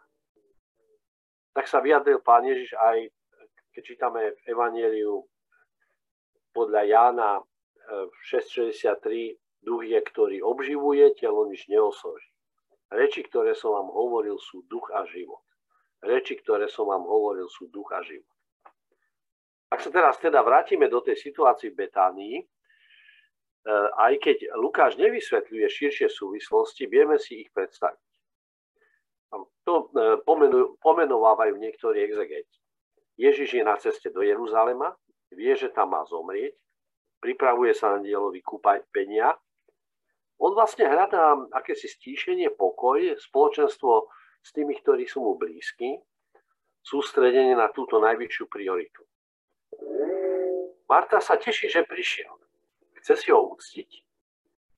Tak 1.55 1.69
sa 1.69 1.79
vyjadril 1.85 2.19
Pán 2.25 2.49
Ježiš 2.49 2.75
aj 2.75 3.13
keď 3.75 3.83
čítame 3.83 4.23
v 4.31 4.41
Evangeliu 4.47 5.27
podľa 6.55 6.87
Jána 6.87 7.31
6.63, 8.31 8.87
eh, 9.11 9.35
duch 9.67 9.83
je, 9.83 9.99
ktorý 9.99 10.39
obživuje, 10.47 11.19
telo 11.19 11.51
nič 11.51 11.67
neosoží. 11.67 12.31
Reči, 12.95 13.27
ktoré 13.27 13.59
som 13.59 13.75
vám 13.75 13.91
hovoril, 13.91 14.39
sú 14.39 14.63
duch 14.71 14.87
a 14.95 15.03
život. 15.11 15.43
Reči, 16.07 16.39
ktoré 16.39 16.71
som 16.71 16.87
vám 16.87 17.03
hovoril, 17.03 17.51
sú 17.51 17.67
duch 17.75 17.91
a 17.91 18.01
život. 18.07 18.31
Ak 19.75 19.83
sa 19.83 19.91
teraz 19.91 20.23
teda 20.23 20.39
vrátime 20.39 20.87
do 20.87 21.03
tej 21.03 21.19
situácii 21.19 21.75
v 21.75 21.79
Betánii, 21.83 22.37
eh, 22.39 23.89
aj 23.99 24.23
keď 24.23 24.55
Lukáš 24.55 24.95
nevysvetľuje 25.03 25.67
širšie 25.67 26.07
súvislosti, 26.07 26.87
vieme 26.87 27.19
si 27.19 27.43
ich 27.43 27.51
predstaviť. 27.51 28.07
To 29.67 29.91
eh, 29.91 30.23
pomenovávajú 30.79 31.59
niektorí 31.59 32.07
exegeti. 32.07 32.63
Ježiš 33.19 33.59
je 33.59 33.67
na 33.67 33.75
ceste 33.75 34.15
do 34.15 34.23
Jeruzalema, 34.23 34.95
vie, 35.35 35.59
že 35.59 35.75
tam 35.75 35.91
má 35.91 36.07
zomrieť, 36.07 36.55
pripravuje 37.19 37.75
sa 37.75 37.99
na 37.99 37.99
dielový 37.99 38.47
kúpania. 38.47 39.35
On 40.39 40.55
vlastne 40.55 40.87
hľadá 40.87 41.51
akési 41.51 41.91
stíšenie, 41.91 42.55
pokoj, 42.55 43.19
spoločenstvo 43.19 44.07
s 44.39 44.55
tými, 44.55 44.79
ktorí 44.79 45.03
sú 45.07 45.23
mu 45.23 45.35
blízki, 45.35 45.99
sústredenie 46.83 47.59
na 47.59 47.75
túto 47.75 47.99
najvyššiu 47.99 48.47
prioritu. 48.47 49.03
Marta 50.95 51.19
sa 51.19 51.35
teší, 51.35 51.67
že 51.67 51.83
prišiel. 51.83 52.31
Chce 53.03 53.19
si 53.19 53.29
ho 53.35 53.43
úctiť. 53.51 53.91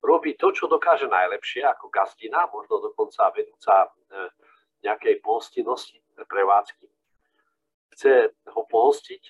Robí 0.00 0.32
to, 0.40 0.48
čo 0.48 0.64
dokáže 0.64 1.12
najlepšie, 1.12 1.60
ako 1.60 1.92
gazdina, 1.92 2.48
možno 2.48 2.80
dokonca 2.80 3.28
vedúca 3.36 3.84
e, 3.84 3.88
nejakej 4.80 5.20
pohostinnosti, 5.20 6.00
prevádzky 6.24 6.88
chce 7.96 8.28
ho 8.52 8.62
pohostiť. 8.68 9.22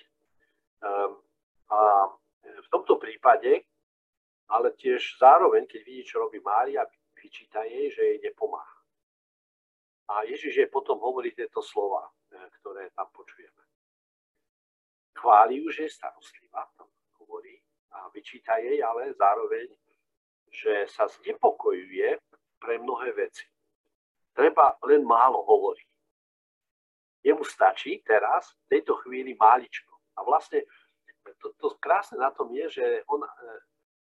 Ehm, 0.83 1.15
a 1.71 1.79
v 2.43 2.67
tomto 2.71 2.99
prípade, 2.99 3.63
ale 4.51 4.75
tiež 4.75 5.19
zároveň, 5.19 5.67
keď 5.67 5.81
vidí, 5.83 6.03
čo 6.03 6.19
robí 6.19 6.39
Mária, 6.43 6.83
vyčíta 7.15 7.63
jej, 7.63 7.91
že 7.91 8.03
jej 8.03 8.19
nepomáha. 8.23 8.77
A 10.07 10.23
Ježiš 10.23 10.63
jej 10.63 10.69
potom 10.71 10.99
hovorí 10.99 11.31
tieto 11.31 11.63
slova, 11.63 12.07
e, 12.07 12.39
ktoré 12.59 12.91
tam 12.91 13.07
počujeme. 13.11 13.63
Chváli 15.17 15.63
ju, 15.63 15.71
že 15.71 15.87
je 15.87 15.97
starostlivá, 15.97 16.67
vyčíta 18.17 18.57
jej 18.57 18.81
ale 18.81 19.13
zároveň, 19.13 19.69
že 20.49 20.89
sa 20.89 21.05
znepokojuje 21.05 22.17
pre 22.57 22.81
mnohé 22.81 23.13
veci. 23.13 23.45
Treba 24.33 24.73
len 24.89 25.05
málo 25.05 25.45
hovoriť 25.45 25.89
jemu 27.27 27.43
stačí 27.43 27.99
teraz, 28.07 28.55
v 28.71 28.79
tejto 28.79 29.03
chvíli 29.03 29.35
máličko. 29.35 29.91
A 30.15 30.23
vlastne 30.23 30.63
to, 31.43 31.51
to 31.59 31.75
krásne 31.83 32.15
na 32.23 32.31
tom 32.31 32.47
je, 32.55 32.71
že 32.71 32.85
on, 33.11 33.19
e, 33.19 33.29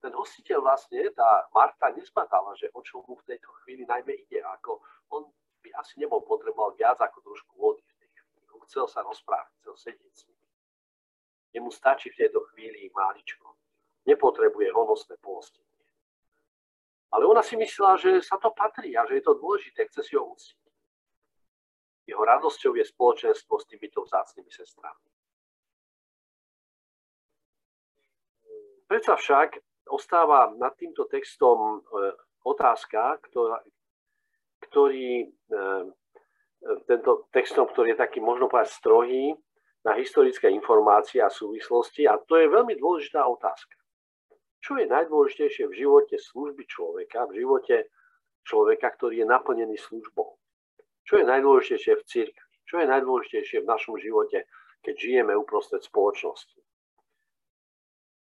ten 0.00 0.08
hostiteľ 0.16 0.64
vlastne, 0.64 1.04
tá 1.12 1.44
Marta 1.52 1.92
nesmatala, 1.92 2.56
že 2.56 2.72
o 2.72 2.80
čo 2.80 3.04
mu 3.04 3.20
v 3.20 3.28
tejto 3.28 3.52
chvíli 3.60 3.84
najmä 3.84 4.24
ide. 4.24 4.40
Ako 4.40 4.80
on 5.12 5.28
by 5.60 5.68
asi 5.76 6.00
nebol 6.00 6.24
potreboval 6.24 6.72
viac 6.80 6.96
ako 6.96 7.20
trošku 7.20 7.60
vody 7.60 7.84
chcel 8.70 8.86
sa 8.86 9.02
rozprávať, 9.02 9.50
chcel 9.58 9.74
sedieť 9.74 10.14
s 10.14 10.22
ním. 10.30 10.38
Jemu 11.58 11.70
stačí 11.74 12.14
v 12.14 12.22
tejto 12.22 12.46
chvíli 12.54 12.86
máličko. 12.94 13.58
Nepotrebuje 14.08 14.72
honosné 14.72 15.16
postenie. 15.20 15.70
Ale 17.10 17.26
ona 17.26 17.42
si 17.42 17.58
myslela, 17.58 17.98
že 17.98 18.22
sa 18.22 18.38
to 18.38 18.54
patrí 18.54 18.94
a 18.94 19.02
že 19.04 19.18
je 19.18 19.24
to 19.26 19.34
dôležité, 19.34 19.90
chce 19.90 20.02
si 20.06 20.14
ho 20.14 20.24
úctiť. 20.30 20.58
Jeho 22.06 22.22
radosťou 22.22 22.74
je 22.78 22.84
spoločenstvo 22.86 23.54
s 23.58 23.66
týmito 23.66 24.02
vzácnými 24.06 24.50
sestrami. 24.50 25.06
Predsa 28.86 29.14
však 29.14 29.62
ostáva 29.90 30.50
nad 30.58 30.74
týmto 30.74 31.06
textom 31.06 31.78
e, 31.78 32.14
otázka, 32.42 33.22
ktorá, 33.30 33.62
ktorý, 34.66 35.30
e, 35.30 35.54
tento 36.86 37.30
textom, 37.30 37.70
ktorý 37.70 37.94
je 37.94 38.02
taký, 38.02 38.18
možno 38.18 38.50
povedať, 38.50 38.74
strohý 38.74 39.34
na 39.86 39.94
historické 39.94 40.50
informácie 40.50 41.22
a 41.22 41.30
súvislosti. 41.30 42.06
A 42.06 42.18
to 42.18 42.38
je 42.38 42.50
veľmi 42.50 42.74
dôležitá 42.78 43.22
otázka. 43.26 43.79
Čo 44.60 44.76
je 44.76 44.86
najdôležitejšie 44.86 45.64
v 45.72 45.76
živote 45.76 46.16
služby 46.20 46.68
človeka, 46.68 47.24
v 47.28 47.44
živote 47.44 47.88
človeka, 48.44 48.92
ktorý 48.92 49.24
je 49.24 49.26
naplnený 49.26 49.76
službou? 49.80 50.36
Čo 51.08 51.20
je 51.20 51.24
najdôležitejšie 51.24 51.92
v 51.96 52.06
cirkvi? 52.06 52.50
Čo 52.68 52.74
je 52.84 52.86
najdôležitejšie 52.86 53.58
v 53.64 53.70
našom 53.70 53.96
živote, 53.98 54.46
keď 54.84 54.94
žijeme 54.94 55.32
uprostred 55.34 55.82
spoločnosti? 55.82 56.60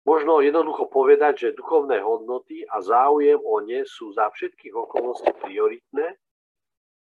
Možno 0.06 0.38
jednoducho 0.38 0.86
povedať, 0.86 1.34
že 1.50 1.58
duchovné 1.58 1.98
hodnoty 1.98 2.62
a 2.70 2.78
záujem 2.78 3.42
o 3.42 3.58
ne 3.58 3.82
sú 3.82 4.14
za 4.14 4.30
všetkých 4.30 4.70
okolností 4.70 5.34
prioritné 5.42 6.14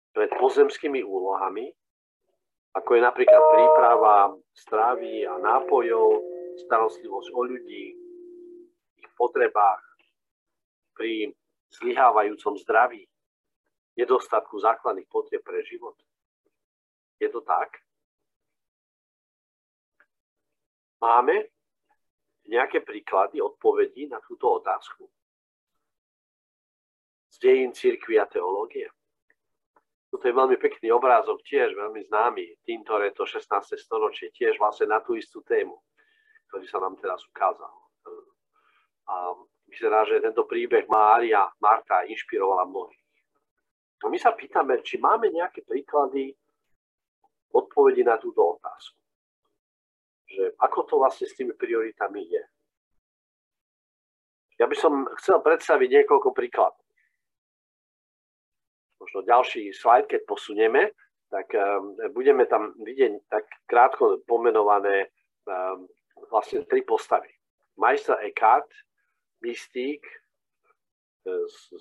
pred 0.09 0.31
pozemskými 0.41 1.05
úlohami, 1.05 1.69
ako 2.73 2.89
je 2.97 3.01
napríklad 3.05 3.43
príprava 3.53 4.33
stravy 4.57 5.21
a 5.21 5.37
nápojov, 5.37 6.23
starostlivosť 6.65 7.29
o 7.29 7.41
ľudí, 7.45 8.04
potrebách, 9.15 9.83
pri 10.95 11.35
zlyhávajúcom 11.75 12.55
zdraví, 12.63 13.03
nedostatku 13.99 14.59
základných 14.59 15.07
potrieb 15.11 15.43
pre 15.43 15.63
život. 15.67 15.95
Je 17.19 17.27
to 17.31 17.43
tak? 17.43 17.79
Máme 21.03 21.51
nejaké 22.47 22.83
príklady 22.83 23.43
odpovedí 23.43 24.07
na 24.07 24.23
túto 24.23 24.59
otázku? 24.59 25.07
Z 27.31 27.35
dejín 27.43 27.75
církvy 27.75 28.15
a 28.15 28.25
teológie. 28.25 28.87
Toto 30.07 30.31
je 30.31 30.31
veľmi 30.31 30.55
pekný 30.55 30.95
obrázok, 30.95 31.43
tiež 31.43 31.75
veľmi 31.75 32.07
známy. 32.07 32.63
Tintore 32.63 33.11
to 33.11 33.27
16. 33.27 33.75
storočie, 33.75 34.31
tiež 34.31 34.55
vlastne 34.55 34.87
na 34.87 35.03
tú 35.03 35.19
istú 35.19 35.43
tému, 35.43 35.75
ktorý 36.47 36.65
sa 36.71 36.79
nám 36.79 36.95
teraz 36.95 37.19
ukázal. 37.27 37.84
A 39.05 39.33
vyzerá, 39.69 40.05
že 40.05 40.23
tento 40.23 40.45
príbeh 40.49 40.89
Mária, 40.89 41.45
Marta 41.61 42.05
inšpirovala 42.05 42.65
mnohých. 42.65 43.05
A 44.03 44.09
my 44.09 44.17
sa 44.19 44.33
pýtame, 44.35 44.81
či 44.85 45.01
máme 45.01 45.31
nejaké 45.33 45.65
príklady 45.65 46.35
odpovedi 47.55 48.03
na 48.03 48.19
túto 48.19 48.59
otázku. 48.59 48.99
Že 50.25 50.43
ako 50.59 50.79
to 50.89 50.95
vlastne 50.99 51.25
s 51.29 51.37
tými 51.37 51.53
prioritami 51.55 52.21
je. 52.27 52.43
Ja 54.59 54.65
by 54.67 54.75
som 54.75 55.07
chcel 55.19 55.43
predstaviť 55.43 55.89
niekoľko 56.01 56.31
príkladov. 56.31 56.79
Možno 58.99 59.27
ďalší 59.27 59.75
slajd, 59.75 60.07
keď 60.07 60.21
posunieme, 60.23 60.95
tak 61.27 61.51
um, 61.51 61.99
budeme 62.15 62.47
tam 62.47 62.71
vidieť 62.79 63.27
tak 63.27 63.43
krátko 63.67 64.23
pomenované 64.23 65.11
um, 65.43 65.83
vlastne 66.31 66.63
tri 66.65 66.81
postavy. 66.87 67.27
Majster 67.75 68.15
Eckhart, 68.23 68.71
mystík, 69.43 70.01
e, 70.03 70.15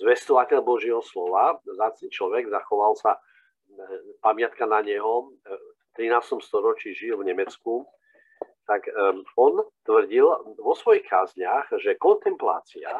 zvestovateľ 0.00 0.60
Božieho 0.64 1.02
slova, 1.04 1.60
zácný 1.62 2.08
človek, 2.10 2.50
zachoval 2.50 2.98
sa 2.98 3.16
e, 3.16 3.20
pamiatka 4.18 4.66
na 4.66 4.82
neho, 4.82 5.30
e, 5.44 5.54
v 5.94 6.10
13. 6.10 6.42
storočí 6.42 6.90
žil 6.90 7.22
v 7.22 7.30
Nemecku, 7.30 7.86
tak 8.66 8.88
on 9.36 9.60
tvrdil 9.84 10.26
vo 10.58 10.74
svojich 10.74 11.04
kázniach, 11.06 11.68
že 11.78 12.00
kontemplácia, 12.00 12.90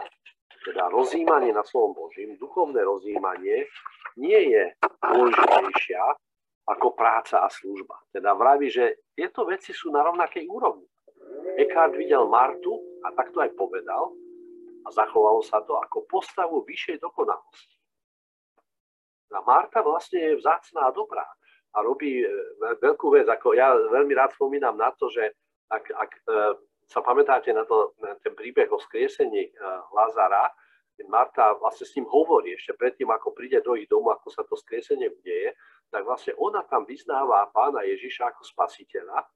teda 0.63 0.93
rozjímanie 0.93 1.51
na 1.51 1.65
slovom 1.67 1.97
Božím, 1.97 2.37
duchovné 2.39 2.85
rozjímanie, 2.85 3.67
nie 4.15 4.41
je 4.55 4.63
dôležitejšia 5.03 6.05
ako 6.65 6.97
práca 6.97 7.45
a 7.45 7.49
služba. 7.53 8.01
Teda 8.09 8.33
vraví, 8.33 8.73
že 8.73 9.05
tieto 9.13 9.45
veci 9.45 9.77
sú 9.77 9.93
na 9.93 10.01
rovnakej 10.05 10.49
úrovni. 10.49 10.89
Eckhart 11.61 11.95
videl 11.95 12.25
Martu 12.27 12.73
a 13.05 13.13
takto 13.13 13.45
aj 13.45 13.53
povedal 13.55 14.11
a 14.85 14.89
zachovalo 14.93 15.41
sa 15.41 15.65
to 15.65 15.81
ako 15.81 16.05
postavu 16.05 16.61
vyššej 16.65 17.01
dokonalosti. 17.01 17.77
A 19.35 19.43
Marta 19.43 19.83
vlastne 19.83 20.21
je 20.21 20.39
vzácná 20.39 20.87
a 20.87 20.95
dobrá 20.95 21.27
a 21.75 21.79
robí 21.83 22.23
e, 22.23 22.27
veľkú 22.79 23.11
vec. 23.11 23.27
Ako 23.27 23.59
ja 23.59 23.75
veľmi 23.75 24.15
rád 24.15 24.31
spomínam 24.39 24.79
na 24.79 24.95
to, 24.95 25.11
že 25.11 25.35
ak, 25.67 25.85
ak 25.91 26.11
e, 26.15 26.21
sa 26.87 27.03
pamätáte 27.03 27.51
na, 27.51 27.67
to, 27.67 27.99
na 27.99 28.15
ten 28.23 28.31
príbeh 28.39 28.71
o 28.71 28.79
skriesení 28.79 29.51
e, 29.51 29.53
Lazara, 29.91 30.47
Marta 31.11 31.59
vlastne 31.59 31.91
s 31.91 31.99
ním 31.99 32.07
hovorí 32.07 32.55
ešte 32.55 32.79
predtým, 32.79 33.11
ako 33.11 33.35
príde 33.35 33.59
do 33.59 33.75
ich 33.75 33.91
domu, 33.91 34.15
ako 34.15 34.31
sa 34.31 34.47
to 34.47 34.55
skriesenie 34.55 35.11
udeje, 35.11 35.59
tak 35.91 36.07
vlastne 36.07 36.39
ona 36.39 36.63
tam 36.71 36.87
vyznáva 36.87 37.51
pána 37.51 37.83
Ježiša 37.83 38.31
ako 38.31 38.47
spasiteľa 38.47 39.27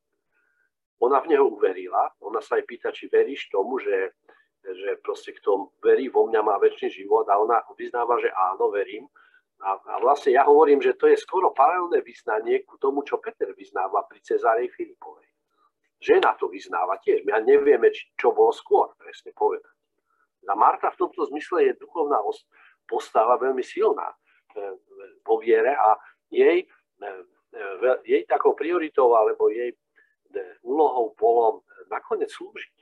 ona 0.99 1.23
v 1.23 1.31
neho 1.35 1.47
uverila, 1.47 2.11
ona 2.19 2.43
sa 2.43 2.59
aj 2.59 2.64
pýta, 2.67 2.90
či 2.90 3.07
veríš 3.07 3.50
tomu, 3.55 3.78
že, 3.78 4.19
že 4.62 4.99
proste 5.00 5.33
kto 5.37 5.73
verí 5.81 6.11
vo 6.11 6.27
mňa 6.27 6.41
má 6.43 6.59
väčší 6.59 6.91
život 6.91 7.25
a 7.31 7.38
ona 7.38 7.62
vyznáva, 7.79 8.19
že 8.21 8.29
áno, 8.35 8.69
verím. 8.69 9.07
A, 9.59 9.75
a 9.75 9.95
vlastne 9.99 10.38
ja 10.38 10.47
hovorím, 10.47 10.79
že 10.79 10.95
to 10.95 11.11
je 11.11 11.19
skoro 11.19 11.50
paralelné 11.50 12.03
vyznanie 12.03 12.62
ku 12.62 12.79
tomu, 12.79 13.03
čo 13.03 13.19
Peter 13.19 13.50
vyznáva 13.55 14.07
pri 14.07 14.23
Cezárej 14.23 14.71
Filipovej. 14.71 15.27
Žena 15.99 16.38
to 16.38 16.47
vyznáva 16.47 17.03
tiež. 17.03 17.27
My 17.27 17.43
nevieme, 17.43 17.91
či, 17.91 18.07
čo 18.15 18.31
bolo 18.31 18.55
skôr, 18.55 18.95
presne 18.95 19.35
povedať. 19.35 19.75
A 20.47 20.55
Marta 20.55 20.95
v 20.95 21.00
tomto 21.03 21.27
zmysle 21.29 21.67
je 21.69 21.83
duchovná 21.83 22.23
postava 22.88 23.37
veľmi 23.37 23.61
silná 23.61 24.09
e, 24.09 24.17
po 25.21 25.37
viere 25.43 25.77
a 25.77 25.99
jej, 26.33 26.65
e, 26.65 27.09
e, 27.53 27.91
jej 28.07 28.23
takou 28.25 28.57
prioritou 28.57 29.12
alebo 29.12 29.53
jej 29.53 29.75
úlohou 30.65 31.12
bolo 31.19 31.67
nakoniec 31.91 32.33
slúžiť. 32.33 32.77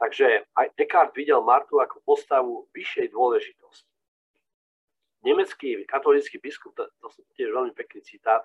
Takže 0.00 0.48
aj 0.56 0.66
Eckhart 0.80 1.12
videl 1.12 1.44
Martu 1.44 1.76
ako 1.76 2.00
postavu 2.08 2.64
vyššej 2.72 3.12
dôležitosti. 3.12 3.92
Nemecký 5.20 5.84
katolícky 5.84 6.40
biskup, 6.40 6.72
to, 6.72 6.88
to 6.88 7.06
je 7.12 7.44
tiež 7.44 7.52
veľmi 7.52 7.76
pekný 7.76 8.00
citát, 8.00 8.40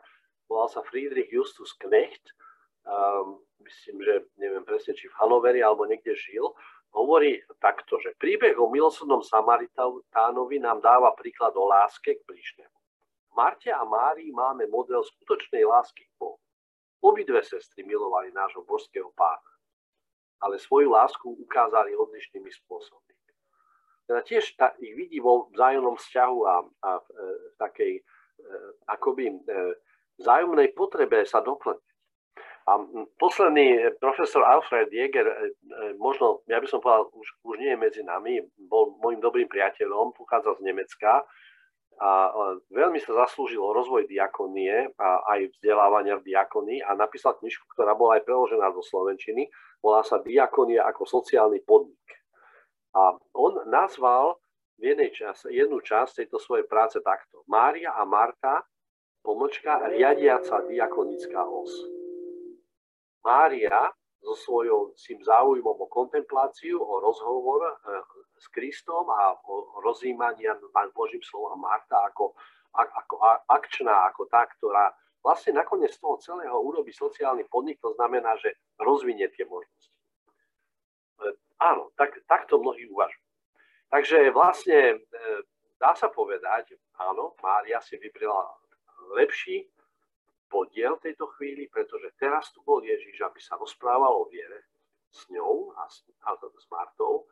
volal 0.52 0.68
sa 0.68 0.84
Friedrich 0.84 1.32
Justus 1.32 1.72
Knecht, 1.80 2.36
um, 2.84 3.40
myslím, 3.64 4.04
že 4.04 4.28
neviem 4.36 4.68
presne, 4.68 4.92
či 4.92 5.08
v 5.08 5.16
Hanoveri 5.16 5.64
alebo 5.64 5.88
niekde 5.88 6.12
žil, 6.20 6.51
hovorí 6.92 7.40
takto, 7.64 8.03
že 8.03 8.20
príbeh 8.20 8.60
o 8.60 8.68
milosrdnom 8.68 9.24
Samaritánovi 9.24 10.60
nám 10.60 10.84
dáva 10.84 11.16
príklad 11.16 11.56
o 11.56 11.64
láske 11.72 12.20
k 12.20 12.25
blížnemu. 12.27 12.75
Marte 13.32 13.72
a 13.72 13.84
Márii 13.88 14.36
máme 14.36 14.68
model 14.68 15.03
skutočnej 15.03 15.64
lásky 15.64 16.03
k 16.03 16.14
Bohu. 16.20 16.40
Obidve 17.00 17.44
sestry 17.48 17.88
milovali 17.88 18.36
nášho 18.36 18.64
božského 18.68 19.12
pána, 19.16 19.54
ale 20.40 20.60
svoju 20.60 20.92
lásku 20.92 21.28
ukázali 21.28 21.96
odlišnými 21.96 22.52
spôsobmi. 22.52 23.16
Teda 24.06 24.22
tiež 24.22 24.54
ta, 24.54 24.78
ich 24.78 24.94
vidí 24.94 25.18
vo 25.18 25.50
vzájomnom 25.50 25.98
vzťahu 25.98 26.38
a, 26.46 26.56
a 26.62 26.92
v, 27.02 27.08
e, 27.10 27.26
takej 27.58 27.94
e, 27.98 28.02
akoby 28.86 29.26
e, 29.34 29.38
vzájomnej 30.22 30.70
potrebe 30.78 31.26
sa 31.26 31.42
doplňať. 31.42 31.82
A 32.66 32.82
posledný 33.22 33.94
profesor 34.02 34.42
Alfred 34.42 34.90
Jäger, 34.90 35.54
možno, 36.02 36.42
ja 36.50 36.58
by 36.58 36.66
som 36.66 36.82
povedal, 36.82 37.14
už, 37.14 37.28
už 37.46 37.62
nie 37.62 37.70
je 37.70 37.78
medzi 37.78 38.02
nami, 38.02 38.42
bol 38.58 38.98
môjim 38.98 39.22
dobrým 39.22 39.46
priateľom, 39.46 40.18
pochádza 40.18 40.58
z 40.58 40.74
Nemecka 40.74 41.22
a 42.02 42.28
veľmi 42.74 43.00
sa 43.00 43.24
zaslúžil 43.24 43.62
o 43.62 43.72
rozvoj 43.72 44.10
diakonie 44.10 44.92
a 45.00 45.10
aj 45.38 45.56
vzdelávania 45.56 46.20
v 46.20 46.28
diakonii 46.28 46.84
a 46.84 46.92
napísal 46.98 47.40
knižku, 47.40 47.72
ktorá 47.72 47.96
bola 47.96 48.20
aj 48.20 48.28
preložená 48.28 48.68
do 48.74 48.84
Slovenčiny. 48.84 49.48
Volá 49.86 50.02
sa 50.02 50.18
Diakonia 50.18 50.82
ako 50.90 51.06
sociálny 51.06 51.62
podnik. 51.62 52.02
A 52.98 53.14
on 53.38 53.70
nazval 53.70 54.42
v 54.82 54.98
jednej 54.98 55.14
čas, 55.14 55.46
jednu 55.46 55.78
časť 55.78 56.26
tejto 56.26 56.42
svojej 56.42 56.66
práce 56.66 56.98
takto. 57.06 57.46
Mária 57.46 57.94
a 57.94 58.02
Marta, 58.02 58.66
pomlčka, 59.22 59.86
riadiaca 59.86 60.66
diakonická 60.66 61.38
os. 61.46 61.70
Mária 63.22 63.94
so 64.26 64.34
svojou 64.34 64.98
tým 64.98 65.22
záujmom 65.22 65.78
o 65.78 65.86
kontempláciu, 65.86 66.82
o 66.82 66.98
rozhovor, 67.06 67.62
eh, 67.70 68.02
s 68.42 68.50
Kristom 68.50 69.06
a 69.14 69.38
rozjímania 69.86 70.58
nad 70.58 70.90
Božím 70.98 71.22
slovom 71.22 71.62
Marta 71.62 72.10
ako, 72.10 72.34
ako 72.74 73.16
akčná, 73.54 74.10
ako 74.10 74.26
tá, 74.34 74.50
ktorá 74.50 74.90
vlastne 75.25 75.57
nakoniec 75.57 75.90
z 75.90 75.98
toho 75.98 76.22
celého 76.22 76.53
urobí 76.61 76.94
sociálny 76.94 77.50
podnik, 77.50 77.81
to 77.81 77.98
znamená, 77.98 78.38
že 78.38 78.53
rozvinie 78.77 79.25
tie 79.33 79.50
možnosti. 79.50 79.90
E, 81.18 81.33
áno, 81.57 81.90
tak, 81.98 82.14
takto 82.29 82.61
mnohí 82.61 82.85
uvažujú. 82.85 83.25
Takže 83.90 84.29
vlastne 84.29 84.79
e, 84.94 84.98
dá 85.81 85.98
sa 85.98 86.14
povedať, 86.14 86.77
áno, 87.01 87.33
Mária 87.42 87.81
si 87.81 87.98
vybrala 87.98 88.46
lepší 89.18 89.66
podiel 90.46 91.01
tejto 91.01 91.25
chvíli, 91.33 91.66
pretože 91.74 92.14
teraz 92.22 92.53
tu 92.53 92.61
bol 92.61 92.85
Ježiš, 92.85 93.18
aby 93.25 93.42
sa 93.42 93.57
rozprával 93.57 94.14
o 94.14 94.29
viere 94.29 94.70
s 95.09 95.25
ňou 95.33 95.74
a 95.74 95.90
s, 95.90 96.05
a 96.22 96.38
s 96.38 96.66
Martou 96.70 97.25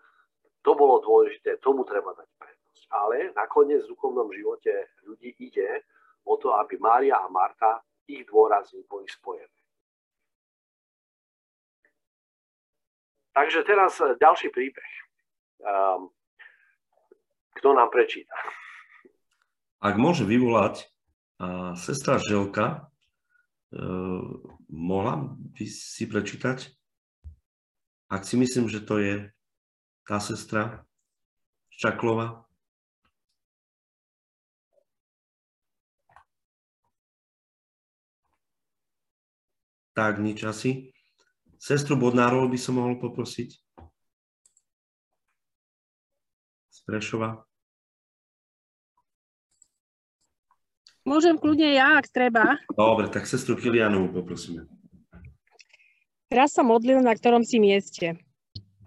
to 0.63 0.71
bolo 0.73 1.03
dôležité, 1.03 1.59
tomu 1.59 1.83
treba 1.83 2.15
dať 2.15 2.29
prednosť. 2.39 2.83
Ale 2.89 3.17
nakoniec 3.35 3.83
v 3.83 3.91
duchovnom 3.93 4.31
živote 4.31 4.71
ľudí 5.03 5.35
ide 5.43 5.83
o 6.23 6.33
to, 6.39 6.55
aby 6.55 6.79
Mária 6.79 7.19
a 7.19 7.27
Marta, 7.27 7.83
ich 8.07 8.27
dôrazy 8.27 8.83
boli 8.87 9.07
spojené. 9.07 9.51
Takže 13.33 13.65
teraz 13.65 13.97
e, 13.97 14.13
ďalší 14.21 14.53
príbeh. 14.53 14.91
Um, 15.63 16.11
kto 17.57 17.73
nám 17.73 17.89
prečíta? 17.89 18.35
Ak 19.79 19.95
môže 19.97 20.27
vyvolať 20.27 20.91
a 21.43 21.75
sestra 21.75 22.21
Želka, 22.21 22.87
uh, 23.75 24.23
mohla 24.71 25.27
by 25.27 25.65
si 25.67 26.07
prečítať? 26.07 26.71
Ak 28.07 28.23
si 28.23 28.39
myslím, 28.39 28.71
že 28.71 28.79
to 28.79 29.01
je 29.01 29.27
tá 30.07 30.19
sestra 30.23 30.87
Čaklova. 31.73 32.42
Tak, 39.93 40.17
nič 40.17 40.41
asi. 40.41 40.89
Sestru 41.61 41.95
Bodnárov 41.95 42.49
by 42.49 42.57
som 42.57 42.81
mohol 42.81 42.97
poprosiť. 42.97 43.55
Z 46.73 46.79
Prešova. 46.83 47.45
Môžem 51.03 51.35
kľudne 51.35 51.75
ja, 51.75 51.99
ak 51.99 52.09
treba. 52.09 52.57
Dobre, 52.73 53.11
tak 53.11 53.27
sestru 53.27 53.59
Kilianovú 53.59 54.23
poprosíme. 54.23 54.63
Raz 56.31 56.55
sa 56.55 56.63
modlil 56.63 57.03
na 57.03 57.11
ktorom 57.11 57.43
si 57.43 57.59
mieste. 57.59 58.17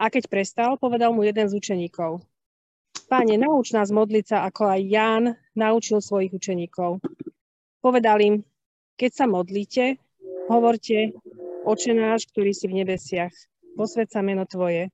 A 0.01 0.09
keď 0.09 0.27
prestal, 0.27 0.81
povedal 0.81 1.13
mu 1.13 1.23
jeden 1.29 1.45
z 1.47 1.57
učeníkov. 1.57 2.25
Páne, 3.07 3.37
nauč 3.39 3.71
nás 3.77 3.93
modliť 3.93 4.25
sa, 4.33 4.39
ako 4.49 4.63
aj 4.65 4.81
Ján 4.83 5.25
naučil 5.53 6.01
svojich 6.01 6.33
učeníkov. 6.33 7.05
Povedal 7.85 8.19
im, 8.25 8.35
keď 8.97 9.11
sa 9.13 9.27
modlíte, 9.29 10.01
hovorte, 10.47 11.13
oče 11.67 11.93
náš, 11.95 12.31
ktorý 12.31 12.55
si 12.55 12.71
v 12.71 12.83
nebesiach, 12.83 13.35
posved 13.75 14.09
sa 14.11 14.23
meno 14.23 14.47
Tvoje, 14.47 14.91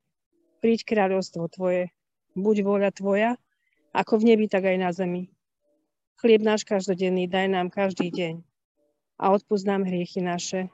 príď 0.65 0.89
kráľovstvo 0.89 1.49
Tvoje, 1.53 1.93
buď 2.35 2.57
vôľa 2.65 2.91
Tvoja, 2.97 3.31
ako 3.93 4.25
v 4.25 4.35
nebi, 4.35 4.49
tak 4.49 4.65
aj 4.65 4.77
na 4.81 4.91
zemi. 4.91 5.29
Chlieb 6.17 6.41
náš 6.41 6.65
každodenný 6.65 7.29
daj 7.29 7.53
nám 7.53 7.69
každý 7.69 8.09
deň. 8.09 8.41
A 9.21 9.37
odpúsť 9.37 9.69
nám 9.69 9.85
hriechy 9.85 10.25
naše, 10.25 10.73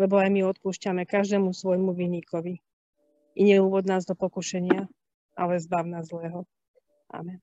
lebo 0.00 0.18
aj 0.18 0.32
my 0.32 0.48
odpúšťame 0.48 1.04
každému 1.04 1.52
svojmu 1.52 1.92
vinníkovi. 1.94 2.58
I 3.34 3.42
neúvod 3.42 3.84
nás 3.84 4.06
do 4.06 4.16
pokušenia, 4.16 4.86
ale 5.36 5.54
zbav 5.60 5.84
nás 5.86 6.08
zlého. 6.08 6.46
Amen. 7.12 7.42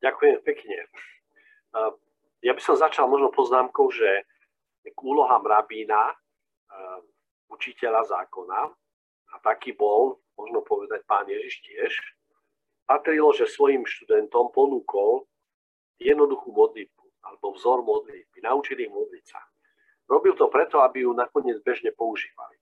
Ďakujem 0.00 0.38
pekne. 0.46 0.88
Ja 2.40 2.56
by 2.56 2.60
som 2.64 2.76
začal 2.76 3.04
možno 3.08 3.28
poznámkou, 3.28 3.92
že 3.92 4.24
k 4.84 4.98
úlohám 5.00 5.44
rabína, 5.44 6.16
učiteľa 7.52 8.08
zákona, 8.08 8.60
a 9.30 9.34
taký 9.44 9.76
bol, 9.76 10.18
možno 10.34 10.64
povedať, 10.64 11.06
pán 11.06 11.28
Ježiš 11.28 11.62
tiež, 11.62 11.92
patrilo, 12.88 13.30
že 13.30 13.46
svojim 13.46 13.86
študentom 13.86 14.50
ponúkol 14.50 15.28
jednoduchú 16.02 16.50
modlitbu 16.50 17.04
alebo 17.22 17.54
vzor 17.54 17.84
modlitby, 17.84 18.40
naučili 18.42 18.88
ich 18.88 18.92
modliť 18.92 19.24
sa. 19.28 19.38
Robil 20.10 20.34
to 20.34 20.50
preto, 20.50 20.82
aby 20.82 21.06
ju 21.06 21.14
nakoniec 21.14 21.62
bežne 21.62 21.94
používali. 21.94 22.58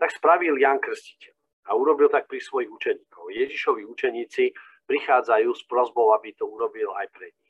Tak 0.00 0.10
spravil 0.10 0.58
Jan 0.58 0.82
Krstiteľ 0.82 1.36
a 1.70 1.78
urobil 1.78 2.10
tak 2.10 2.26
pri 2.26 2.42
svojich 2.42 2.66
učeníkov. 2.66 3.30
Ježišovi 3.30 3.86
učeníci 3.86 4.50
prichádzajú 4.90 5.46
s 5.54 5.62
prozbou, 5.70 6.10
aby 6.18 6.34
to 6.34 6.42
urobil 6.48 6.90
aj 6.98 7.06
pre 7.14 7.30
nich. 7.30 7.41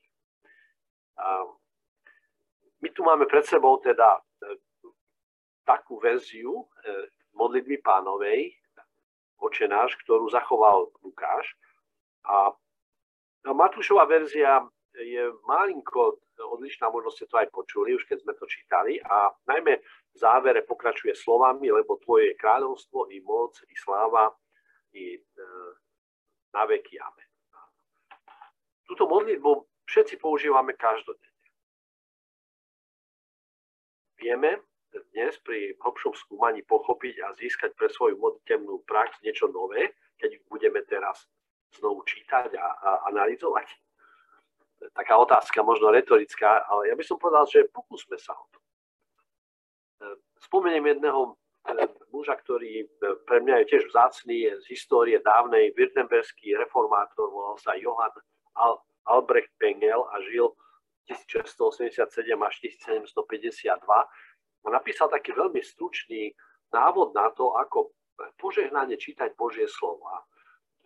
My 2.82 2.88
tu 2.90 3.06
máme 3.06 3.30
pred 3.30 3.46
sebou 3.46 3.78
teda 3.78 4.18
e, 4.18 4.22
takú 5.62 6.02
verziu 6.02 6.50
e, 6.50 6.66
modlitby 7.38 7.78
pánovej, 7.78 8.50
očenáš, 9.38 9.94
ktorú 10.02 10.26
zachoval 10.30 10.90
Lukáš. 11.02 11.46
A 12.26 12.50
Matúšová 13.46 14.06
verzia 14.06 14.62
je 14.94 15.30
malinko 15.46 16.22
odlišná, 16.38 16.90
možno 16.90 17.10
ste 17.10 17.26
to 17.26 17.38
aj 17.38 17.48
počuli, 17.54 17.94
už 17.94 18.06
keď 18.06 18.18
sme 18.22 18.32
to 18.34 18.44
čítali. 18.46 18.98
A 19.02 19.30
najmä 19.46 19.78
v 19.82 20.16
závere 20.18 20.62
pokračuje 20.66 21.14
slovami, 21.14 21.70
lebo 21.70 21.98
tvoje 22.02 22.34
je 22.34 22.40
kráľovstvo, 22.42 23.10
i 23.14 23.18
moc, 23.22 23.56
i 23.62 23.74
sláva, 23.78 24.30
i 24.94 25.16
e, 25.16 25.20
na 26.54 26.62
veky. 26.66 26.98
Amen. 26.98 27.28
Túto 28.86 29.06
modlitbu 29.06 29.71
všetci 29.92 30.16
používame 30.16 30.72
každodenne. 30.72 31.28
Vieme 34.16 34.64
dnes 35.12 35.36
pri 35.44 35.76
hlbšom 35.76 36.16
skúmaní 36.16 36.64
pochopiť 36.64 37.20
a 37.20 37.36
získať 37.36 37.76
pre 37.76 37.92
svoju 37.92 38.16
modlitebnú 38.16 38.88
prax 38.88 39.20
niečo 39.20 39.52
nové, 39.52 39.92
keď 40.16 40.40
budeme 40.48 40.80
teraz 40.88 41.28
znovu 41.76 42.00
čítať 42.08 42.56
a, 42.56 42.68
a 42.72 42.90
analyzovať? 43.12 43.68
Taká 44.96 45.14
otázka, 45.20 45.60
možno 45.60 45.92
retorická, 45.92 46.64
ale 46.64 46.88
ja 46.88 46.94
by 46.96 47.04
som 47.04 47.20
povedal, 47.20 47.44
že 47.44 47.68
pokúsme 47.68 48.16
sa 48.16 48.32
o 48.32 48.44
to. 48.48 48.58
Spomeniem 50.42 50.98
jedného 50.98 51.38
e, 51.70 51.86
muža, 52.10 52.34
ktorý 52.34 52.82
e, 52.82 52.86
pre 53.22 53.38
mňa 53.38 53.62
je 53.62 53.68
tiež 53.70 53.82
vzácný 53.86 54.50
z 54.58 54.64
histórie 54.66 55.22
dávnej, 55.22 55.70
württemberský 55.78 56.58
reformátor, 56.58 57.30
volal 57.30 57.54
sa 57.62 57.78
Johann 57.78 58.10
Albrecht 59.06 59.50
Pengel 59.58 60.02
a 60.10 60.20
žil 60.26 60.52
1687 61.10 61.98
až 62.38 62.54
1752. 62.62 63.08
A 64.62 64.68
napísal 64.70 65.10
taký 65.10 65.34
veľmi 65.34 65.58
stručný 65.58 66.30
návod 66.70 67.10
na 67.14 67.30
to, 67.34 67.50
ako 67.58 67.90
požehnanie 68.38 68.94
čítať 68.94 69.34
Božie 69.34 69.66
slova 69.66 70.22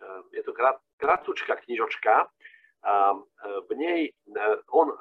Ehm, 0.01 0.23
je 0.31 0.43
to 0.45 0.53
kratučká 0.97 1.57
knižočka 1.65 2.29
a 2.85 2.93
ehm, 3.11 3.17
v 3.65 3.71
nej 3.73 3.99
ehm, 4.13 4.61
on 4.69 4.93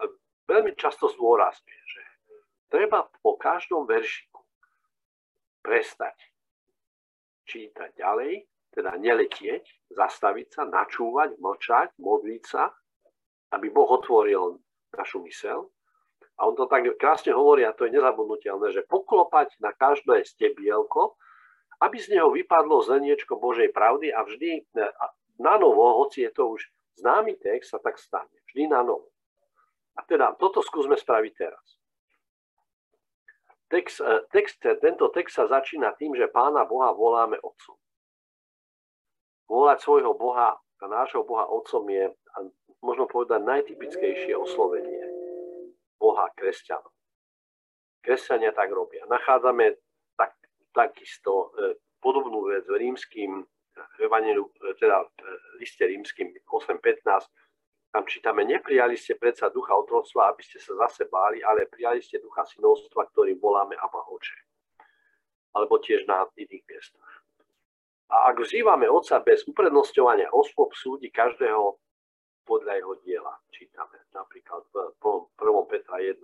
veľmi 0.49 0.73
často 0.73 1.13
zdôrazňuje, 1.13 1.83
že 1.85 2.03
treba 2.73 3.05
po 3.21 3.37
každom 3.37 3.85
veršiku 3.85 4.41
prestať 5.61 6.17
čítať 7.47 7.93
ďalej, 7.95 8.49
teda 8.73 8.97
neletieť, 8.99 9.63
zastaviť 9.93 10.47
sa, 10.51 10.63
načúvať, 10.67 11.39
mlčať, 11.39 11.95
modliť 12.01 12.43
sa, 12.43 12.73
aby 13.55 13.71
Boh 13.71 13.87
otvoril 13.87 14.59
našu 14.97 15.23
mysel. 15.27 15.71
A 16.37 16.45
on 16.45 16.53
to 16.53 16.69
tak 16.69 16.85
krásne 17.01 17.33
hovorí, 17.33 17.65
a 17.65 17.73
to 17.73 17.89
je 17.89 17.97
nezabudnutelné, 17.97 18.69
že 18.73 18.85
poklopať 18.85 19.57
na 19.61 19.73
každé 19.73 20.25
stebielko, 20.29 21.17
aby 21.81 21.97
z 21.97 22.17
neho 22.17 22.29
vypadlo 22.29 22.85
zrniečko 22.85 23.41
Božej 23.41 23.73
pravdy 23.73 24.13
a 24.13 24.25
vždy 24.25 24.61
e, 24.61 24.63
na 25.41 25.57
novo, 25.61 26.05
hoci 26.05 26.29
je 26.29 26.33
to 26.33 26.57
už 26.57 26.61
známy 27.01 27.37
text, 27.41 27.73
sa 27.73 27.79
tak 27.81 28.01
stane. 28.01 28.33
Vždy 28.49 28.69
na 28.69 28.85
novo. 28.85 29.13
A 29.97 30.05
teda 30.05 30.37
toto 30.37 30.61
skúsme 30.61 30.97
spraviť 30.97 31.33
teraz. 31.37 31.65
Text, 33.69 34.01
e, 34.01 34.25
text, 34.29 34.61
tento 34.61 35.09
text 35.13 35.41
sa 35.41 35.49
začína 35.49 35.97
tým, 35.97 36.17
že 36.17 36.29
Pána 36.29 36.69
Boha 36.69 36.93
voláme 36.93 37.41
Otcom. 37.41 37.77
Volať 39.49 39.79
svojho 39.81 40.13
Boha 40.17 40.53
a 40.57 40.85
nášho 40.85 41.25
Boha 41.25 41.49
Otcom 41.49 41.85
je, 41.89 42.13
možno 42.87 43.11
povedať, 43.11 43.43
najtypickejšie 43.43 44.39
oslovenie 44.39 45.03
Boha 45.99 46.31
kresťanov. 46.39 46.95
Kresťania 48.07 48.55
tak 48.55 48.71
robia. 48.71 49.03
Nachádzame 49.11 49.75
takisto 50.71 51.51
e, 51.59 51.75
podobnú 51.99 52.47
vec 52.47 52.63
v 52.71 52.79
rímským 52.79 53.43
e, 53.43 54.73
teda 54.79 55.03
v 55.03 55.11
liste 55.59 55.83
rímským 55.83 56.31
8.15, 56.47 57.27
tam 57.97 58.05
čítame, 58.05 58.45
neprijali 58.45 58.93
ste 58.93 59.17
predsa 59.17 59.49
ducha 59.49 59.73
otroctva, 59.73 60.29
aby 60.29 60.45
ste 60.45 60.61
sa 60.61 60.77
zase 60.85 61.09
báli, 61.09 61.41
ale 61.41 61.65
prijali 61.65 62.05
ste 62.05 62.21
ducha 62.21 62.45
synovstva, 62.45 63.09
ktorým 63.09 63.41
voláme 63.41 63.73
Abba 63.81 64.05
Oče. 64.13 64.37
Alebo 65.57 65.81
tiež 65.81 66.05
na 66.05 66.29
iných 66.37 66.65
miestach. 66.69 67.11
A 68.13 68.31
ak 68.31 68.45
vzývame 68.45 68.85
Otca 68.87 69.19
bez 69.25 69.49
uprednostňovania 69.49 70.29
osôb, 70.31 70.77
súdi 70.77 71.09
každého 71.09 71.81
podľa 72.47 72.73
jeho 72.79 72.95
diela. 73.03 73.35
Čítame 73.51 74.07
napríklad 74.15 74.63
v 74.71 74.95
1. 75.03 75.67
Petra 75.67 75.99
1.17. 75.99 76.23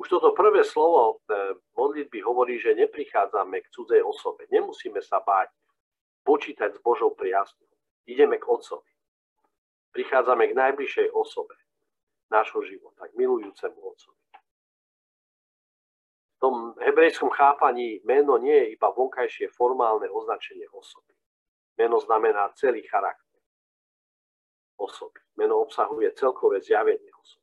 Už 0.00 0.08
toto 0.08 0.32
prvé 0.32 0.64
slovo 0.64 1.20
e, 1.28 1.54
modlitby 1.76 2.24
hovorí, 2.24 2.56
že 2.56 2.72
neprichádzame 2.72 3.60
k 3.60 3.68
cudzej 3.68 4.00
osobe. 4.00 4.48
Nemusíme 4.48 5.04
sa 5.04 5.20
báť 5.20 5.52
počítať 6.24 6.72
s 6.72 6.80
Božou 6.80 7.12
priazňou. 7.12 7.68
Ideme 8.08 8.40
k 8.40 8.48
Otcovi. 8.48 8.88
Prichádzame 9.92 10.48
k 10.48 10.56
najbližšej 10.56 11.12
osobe 11.12 11.52
nášho 12.32 12.64
života, 12.64 13.12
k 13.12 13.18
milujúcemu 13.20 13.76
Otcovi. 13.76 14.24
V 16.30 16.38
tom 16.40 16.72
hebrejskom 16.80 17.28
chápaní 17.36 18.00
meno 18.08 18.40
nie 18.40 18.56
je 18.56 18.80
iba 18.80 18.88
vonkajšie 18.88 19.52
formálne 19.52 20.08
označenie 20.08 20.64
osoby. 20.72 21.12
Meno 21.76 22.00
znamená 22.00 22.48
celý 22.56 22.80
charakter 22.88 23.29
osoby. 24.80 25.20
Meno 25.36 25.60
obsahuje 25.60 26.12
celkové 26.16 26.60
zjavenie 26.64 27.12
osoby 27.20 27.40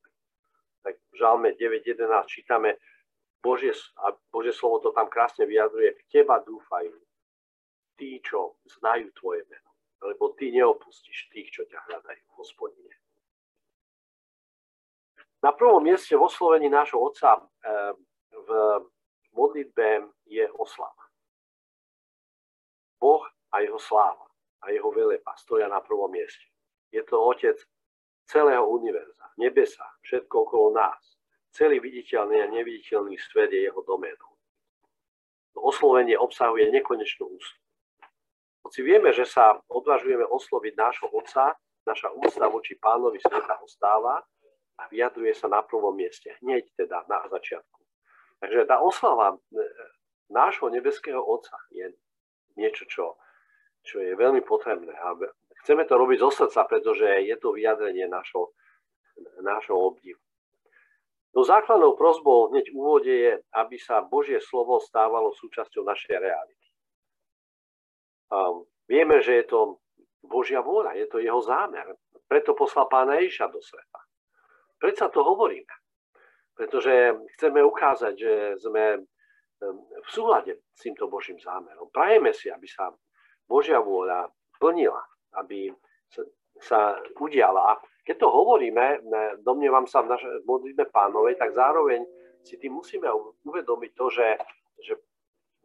tak 0.88 0.96
v 1.12 1.16
Žalme 1.20 1.50
9.11 1.60 2.32
čítame, 2.32 2.80
Božie, 3.44 3.76
a 4.00 4.16
Božie 4.32 4.56
slovo 4.56 4.80
to 4.80 4.96
tam 4.96 5.12
krásne 5.12 5.44
vyjadruje, 5.44 6.00
v 6.00 6.04
teba 6.08 6.40
dúfajú 6.40 6.96
tí, 8.00 8.24
čo 8.24 8.56
znajú 8.80 9.12
tvoje 9.20 9.44
meno. 9.52 9.68
Lebo 10.00 10.32
ty 10.40 10.48
neopustíš 10.56 11.28
tých, 11.28 11.52
čo 11.52 11.68
ťa 11.68 11.92
hľadajú, 11.92 12.24
hospodine. 12.40 12.96
Na 15.44 15.52
prvom 15.52 15.84
mieste 15.84 16.16
v 16.16 16.24
oslovení 16.24 16.72
nášho 16.72 17.04
Otca 17.04 17.36
eh, 17.36 17.92
v 18.32 18.50
modlitbe 19.36 20.08
je 20.24 20.48
oslava. 20.56 21.04
Boh 22.98 23.28
a 23.54 23.62
jeho 23.62 23.78
sláva 23.78 24.26
a 24.66 24.74
jeho 24.74 24.90
veleba 24.90 25.36
stoja 25.38 25.68
na 25.70 25.84
prvom 25.84 26.10
mieste. 26.10 26.57
Je 26.92 27.04
to 27.04 27.20
Otec 27.20 27.58
celého 28.28 28.68
univerza, 28.68 29.32
nebesa, 29.38 29.84
všetko 30.04 30.36
okolo 30.48 30.68
nás. 30.76 31.00
Celý 31.56 31.80
viditeľný 31.80 32.44
a 32.44 32.52
neviditeľný 32.52 33.18
svet 33.18 33.50
je 33.56 33.66
jeho 33.66 33.82
doménou. 33.82 34.32
To 35.58 35.64
oslovenie 35.64 36.14
obsahuje 36.20 36.70
nekonečnú 36.70 37.26
ústu. 37.34 37.60
Hoci 38.62 38.84
vieme, 38.84 39.16
že 39.16 39.24
sa 39.24 39.56
odvažujeme 39.72 40.28
osloviť 40.28 40.74
nášho 40.76 41.08
Otca, 41.16 41.56
naša 41.88 42.12
ústa 42.20 42.52
voči 42.52 42.76
pánovi 42.76 43.16
sveta 43.24 43.64
ostáva 43.64 44.20
a 44.78 44.84
vyjadruje 44.92 45.32
sa 45.34 45.48
na 45.48 45.64
prvom 45.64 45.96
mieste, 45.96 46.36
hneď 46.44 46.68
teda 46.76 47.08
na 47.08 47.24
začiatku. 47.32 47.80
Takže 48.44 48.68
tá 48.68 48.84
oslava 48.84 49.34
e, 49.34 49.38
nášho 50.30 50.68
nebeského 50.68 51.24
Otca 51.24 51.58
je 51.72 51.96
niečo, 52.60 52.86
čo, 52.86 53.06
čo 53.88 54.04
je 54.04 54.14
veľmi 54.14 54.44
potrebné. 54.44 54.94
A 54.94 55.16
Chceme 55.68 55.84
to 55.84 56.00
robiť 56.00 56.24
zo 56.24 56.32
srdca, 56.32 56.64
pretože 56.64 57.28
je 57.28 57.36
to 57.36 57.52
vyjadrenie 57.52 58.08
našho, 58.08 58.56
našho 59.44 59.76
obdivu. 59.76 60.24
No 61.36 61.44
základnou 61.44 61.92
prozbou 62.00 62.48
hneď 62.48 62.72
v 62.72 62.76
úvode 62.80 63.12
je, 63.12 63.36
aby 63.52 63.76
sa 63.76 64.00
Božie 64.00 64.40
slovo 64.40 64.80
stávalo 64.80 65.36
súčasťou 65.36 65.84
našej 65.84 66.24
reality. 66.24 66.68
Um, 68.32 68.64
vieme, 68.88 69.20
že 69.20 69.44
je 69.44 69.46
to 69.52 69.84
Božia 70.24 70.64
vôľa, 70.64 70.96
je 70.96 71.08
to 71.12 71.20
jeho 71.20 71.44
zámer. 71.44 72.00
preto 72.32 72.56
poslal 72.56 72.88
pána 72.88 73.20
Ježiša 73.20 73.52
do 73.52 73.60
sveta. 73.60 74.00
Prečo 74.80 75.12
to 75.12 75.20
hovoríme? 75.20 75.76
Pretože 76.56 77.12
chceme 77.36 77.60
ukázať, 77.60 78.14
že 78.16 78.34
sme 78.56 79.04
v 80.00 80.10
súlade 80.16 80.64
s 80.72 80.80
týmto 80.80 81.12
Božím 81.12 81.36
zámerom. 81.44 81.92
Prajeme 81.92 82.32
si, 82.32 82.48
aby 82.48 82.72
sa 82.72 82.88
Božia 83.44 83.84
vôľa 83.84 84.32
plnila, 84.64 85.04
aby 85.38 85.72
sa 86.58 86.98
udiala. 87.22 87.74
A 87.74 87.80
keď 88.02 88.26
to 88.26 88.28
hovoríme, 88.32 89.04
domnievam 89.44 89.86
sa 89.86 90.02
v 90.02 90.16
našej 90.16 90.48
modlitbe 90.48 90.90
pánovej, 90.90 91.38
tak 91.38 91.54
zároveň 91.54 92.02
si 92.42 92.56
tým 92.58 92.80
musíme 92.80 93.06
uvedomiť 93.44 93.92
to, 93.94 94.06
že, 94.10 94.28
že 94.82 94.94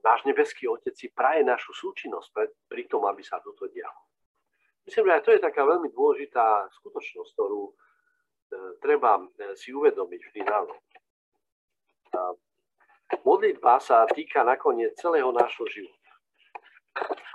náš 0.02 0.26
nebeský 0.26 0.66
Otec 0.66 0.92
si 0.92 1.08
praje 1.14 1.46
našu 1.46 1.70
súčinnosť 1.72 2.28
pri 2.66 2.90
tom, 2.90 3.06
aby 3.06 3.22
sa 3.22 3.38
toto 3.38 3.70
dialo. 3.70 4.10
Myslím, 4.82 5.06
že 5.06 5.14
aj 5.14 5.22
to 5.22 5.30
je 5.30 5.46
taká 5.46 5.62
veľmi 5.62 5.94
dôležitá 5.94 6.66
skutočnosť, 6.82 7.30
ktorú 7.38 7.62
e, 7.70 7.72
treba 8.82 9.22
e, 9.22 9.54
si 9.54 9.70
uvedomiť 9.70 10.20
vždy 10.26 10.40
na 10.42 10.66
Modlitba 13.22 13.78
sa 13.78 14.08
týka 14.08 14.42
nakoniec 14.42 14.96
celého 14.96 15.30
nášho 15.30 15.68
života. 15.68 16.01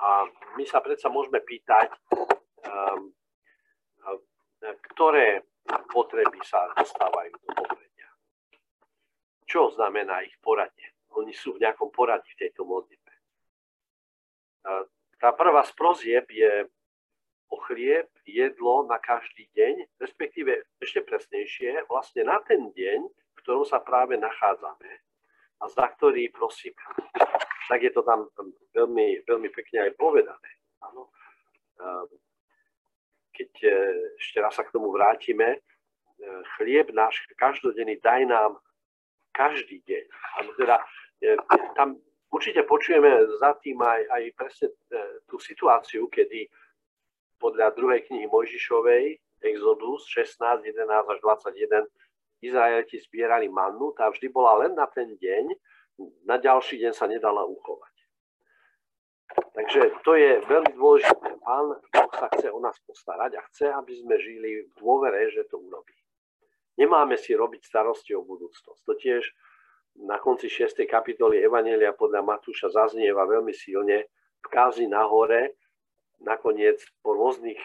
A 0.02 0.30
my 0.56 0.63
sa 0.70 0.80
predsa 0.80 1.10
môžeme 1.10 1.41
pýtať, 1.41 1.89
um, 2.63 3.12
ktoré 4.93 5.43
potreby 5.89 6.39
sa 6.46 6.70
dostávajú 6.78 7.34
do 7.43 7.50
popredia. 7.54 8.10
Čo 9.50 9.74
znamená 9.74 10.22
ich 10.26 10.38
poradie? 10.39 10.96
Oni 11.17 11.34
sú 11.34 11.58
v 11.58 11.65
nejakom 11.65 11.89
poradí 11.89 12.30
v 12.38 12.41
tejto 12.48 12.62
modlitbe. 12.65 13.13
Tá 15.17 15.34
prvá 15.34 15.65
z 15.65 15.74
prozieb 15.74 16.30
je 16.30 16.70
o 17.48 17.58
chlieb, 17.65 18.12
jedlo 18.28 18.86
na 18.86 19.00
každý 19.00 19.48
deň, 19.56 19.98
respektíve 19.98 20.67
ešte 20.84 21.02
presnejšie, 21.02 21.88
vlastne 21.88 22.28
na 22.28 22.38
ten 22.43 22.70
deň, 22.76 23.00
v 23.08 23.39
ktorom 23.39 23.63
sa 23.63 23.80
práve 23.80 24.20
nachádzame 24.20 25.07
a 25.62 25.63
za 25.70 25.86
ktorý 25.98 26.30
prosím. 26.30 26.74
Tak 27.67 27.80
je 27.84 27.91
to 27.91 28.02
tam 28.06 28.30
veľmi, 28.72 29.28
veľmi 29.28 29.50
pekne 29.52 29.89
aj 29.89 29.91
povedané. 30.00 30.50
Áno. 30.86 31.10
Ehm, 31.82 32.10
keď 33.38 33.52
e, 33.62 33.74
ešte 34.17 34.38
raz 34.41 34.58
sa 34.58 34.65
k 34.65 34.74
tomu 34.74 34.89
vrátime, 34.89 35.58
e, 35.58 35.60
chlieb 36.58 36.89
náš 36.89 37.22
každodenný 37.38 38.02
daj 38.02 38.26
nám 38.26 38.58
každý 39.34 39.86
deň. 39.86 40.06
Áno, 40.41 40.50
teda, 40.58 40.78
e, 41.22 41.38
tam 41.78 42.02
určite 42.34 42.65
počujeme 42.65 43.10
za 43.38 43.54
tým 43.62 43.78
aj, 43.78 44.02
aj 44.10 44.24
presne 44.34 44.67
tú 45.30 45.38
situáciu, 45.38 46.10
kedy 46.10 46.50
podľa 47.38 47.78
druhej 47.78 48.02
knihy 48.10 48.26
Mojžišovej, 48.26 49.22
Exodus 49.46 50.10
16, 50.10 50.65
11 50.65 51.13
až 51.13 51.17
21, 51.22 51.86
Izraeliti 52.41 53.02
zbierali 53.02 53.50
mannu, 53.50 53.93
tá 53.97 54.10
vždy 54.10 54.30
bola 54.30 54.65
len 54.65 54.78
na 54.78 54.86
ten 54.86 55.17
deň, 55.17 55.45
na 56.30 56.38
ďalší 56.38 56.78
deň 56.78 56.93
sa 56.93 57.10
nedala 57.10 57.41
uchovať. 57.45 57.95
Takže 59.58 59.82
to 60.06 60.13
je 60.13 60.41
veľmi 60.45 60.71
dôležité. 60.78 61.28
Pán 61.41 61.65
Boh 61.78 62.12
sa 62.13 62.30
chce 62.38 62.47
o 62.54 62.60
nás 62.62 62.78
postarať 62.86 63.38
a 63.38 63.41
chce, 63.50 63.67
aby 63.73 63.93
sme 63.97 64.15
žili 64.21 64.65
v 64.65 64.71
dôvere, 64.78 65.30
že 65.34 65.45
to 65.50 65.58
urobí. 65.58 65.93
Nemáme 66.78 67.17
si 67.17 67.34
robiť 67.34 67.65
starosti 67.65 68.13
o 68.13 68.21
budúcnosť. 68.21 68.82
To 68.86 68.93
tiež 68.93 69.26
na 70.06 70.21
konci 70.21 70.45
6. 70.45 70.78
kapitoly 70.86 71.41
Evanelia 71.41 71.89
podľa 71.93 72.21
Matúša 72.21 72.69
zaznieva 72.69 73.26
veľmi 73.26 73.50
silne 73.50 74.06
v 74.41 74.47
kázi 74.47 74.86
na. 74.86 75.58
Nakoniec 76.21 76.82
po 77.02 77.13
rôznych 77.13 77.62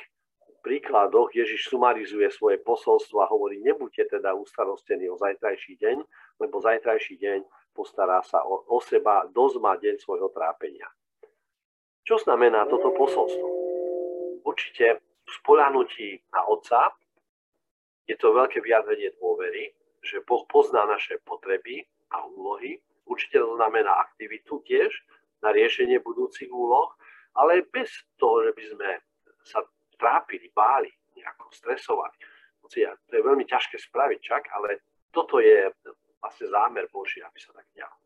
príkladoch 0.63 1.35
Ježiš 1.35 1.69
sumarizuje 1.69 2.31
svoje 2.31 2.63
posolstvo 2.63 3.19
a 3.21 3.31
hovorí, 3.31 3.59
nebuďte 3.59 4.17
teda 4.19 4.33
ustarostení 4.39 5.11
o 5.11 5.19
zajtrajší 5.19 5.77
deň, 5.77 5.99
lebo 6.39 6.63
zajtrajší 6.63 7.19
deň 7.19 7.41
postará 7.75 8.23
sa 8.23 8.47
o, 8.47 8.63
o 8.71 8.79
seba, 8.79 9.27
dosť 9.29 9.57
má 9.59 9.75
deň 9.77 9.99
svojho 9.99 10.31
trápenia. 10.31 10.87
Čo 12.07 12.23
znamená 12.23 12.67
toto 12.71 12.95
posolstvo? 12.95 13.47
Určite 14.47 15.03
v 15.03 15.31
spoľahnutí 15.43 16.31
na 16.35 16.47
Otca 16.47 16.95
je 18.07 18.19
to 18.19 18.35
veľké 18.35 18.59
vyjadrenie 18.59 19.15
dôvery, 19.19 19.71
že 20.03 20.23
Boh 20.27 20.43
pozná 20.51 20.83
naše 20.87 21.23
potreby 21.23 21.87
a 22.11 22.27
úlohy. 22.27 22.83
Určite 23.07 23.39
to 23.39 23.55
znamená 23.55 24.03
aktivitu 24.03 24.63
tiež 24.67 24.91
na 25.43 25.55
riešenie 25.55 26.03
budúcich 26.03 26.51
úloh, 26.51 26.91
ale 27.39 27.67
bez 27.71 27.91
toho, 28.19 28.47
že 28.47 28.53
by 28.55 28.65
sme 28.75 28.91
sa 29.43 29.63
trápili, 30.03 30.51
báli, 30.51 30.91
nejako 31.15 31.47
stresovali. 31.55 32.19
To 32.67 33.15
je 33.15 33.23
veľmi 33.23 33.47
ťažké 33.47 33.79
spraviť 33.79 34.19
čak, 34.19 34.51
ale 34.51 34.83
toto 35.15 35.39
je 35.39 35.71
vlastne 36.19 36.47
zámer 36.51 36.91
Boží, 36.91 37.23
aby 37.23 37.39
sa 37.39 37.55
tak 37.55 37.71
dialo. 37.71 38.03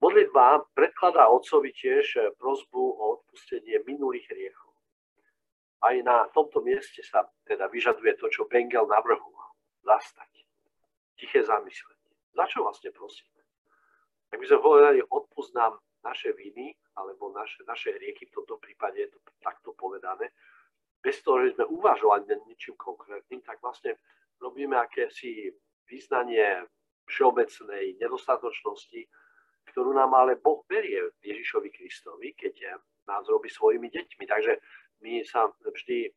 Modlitba 0.00 0.64
predkladá 0.72 1.28
otcovi 1.28 1.76
tiež 1.76 2.04
eh, 2.16 2.32
prozbu 2.40 2.80
o 2.80 3.20
odpustenie 3.20 3.84
minulých 3.84 4.32
hriechov. 4.32 4.72
Aj 5.80 5.96
na 6.00 6.28
tomto 6.32 6.64
mieste 6.64 7.04
sa 7.04 7.24
teda 7.44 7.68
vyžaduje 7.68 8.16
to, 8.16 8.28
čo 8.32 8.48
Bengel 8.48 8.88
navrhoval. 8.88 9.52
Zastať. 9.84 10.44
Tiché 11.16 11.44
zamyslenie. 11.44 12.12
Za 12.32 12.44
čo 12.48 12.64
vlastne 12.64 12.92
prosíme? 12.92 13.40
Ak 14.32 14.40
by 14.40 14.46
sme 14.48 14.60
povedali, 14.60 14.98
odpust 15.04 15.52
nám 15.56 15.76
naše 16.04 16.32
viny, 16.32 16.72
alebo 16.96 17.32
naše, 17.32 17.64
naše 17.64 17.92
hriechy, 17.96 18.26
v 18.28 18.34
tomto 18.40 18.56
prípade 18.56 19.00
je 19.00 19.10
to 19.12 19.18
takto 19.40 19.72
povedané, 19.76 20.32
bez 21.00 21.24
toho, 21.24 21.40
že 21.44 21.56
sme 21.56 21.64
uvažovali 21.64 22.28
nad 22.28 22.40
ničím 22.44 22.76
konkrétnym, 22.76 23.40
tak 23.40 23.60
vlastne 23.64 23.96
robíme 24.40 24.76
akési 24.76 25.48
význanie 25.88 26.68
všeobecnej 27.08 27.96
nedostatočnosti, 27.96 29.08
ktorú 29.72 29.96
nám 29.96 30.12
ale 30.14 30.36
Boh 30.36 30.62
berie 30.68 31.00
Ježišovi 31.24 31.68
Kristovi, 31.72 32.36
keď 32.36 32.78
nás 33.08 33.24
robí 33.26 33.48
svojimi 33.48 33.88
deťmi. 33.90 34.24
Takže 34.28 34.52
my 35.02 35.24
sa 35.24 35.48
vždy, 35.50 36.12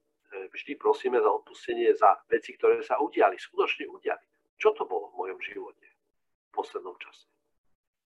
vždy 0.52 0.72
prosíme 0.76 1.18
za 1.18 1.32
odpustenie 1.32 1.96
za 1.96 2.20
veci, 2.30 2.54
ktoré 2.54 2.84
sa 2.84 3.00
udiali, 3.00 3.40
skutočne 3.40 3.88
udiali. 3.90 4.22
Čo 4.60 4.76
to 4.78 4.86
bolo 4.86 5.10
v 5.12 5.18
mojom 5.26 5.40
živote 5.42 5.88
v 5.88 6.50
poslednom 6.54 6.96
čase? 7.02 7.26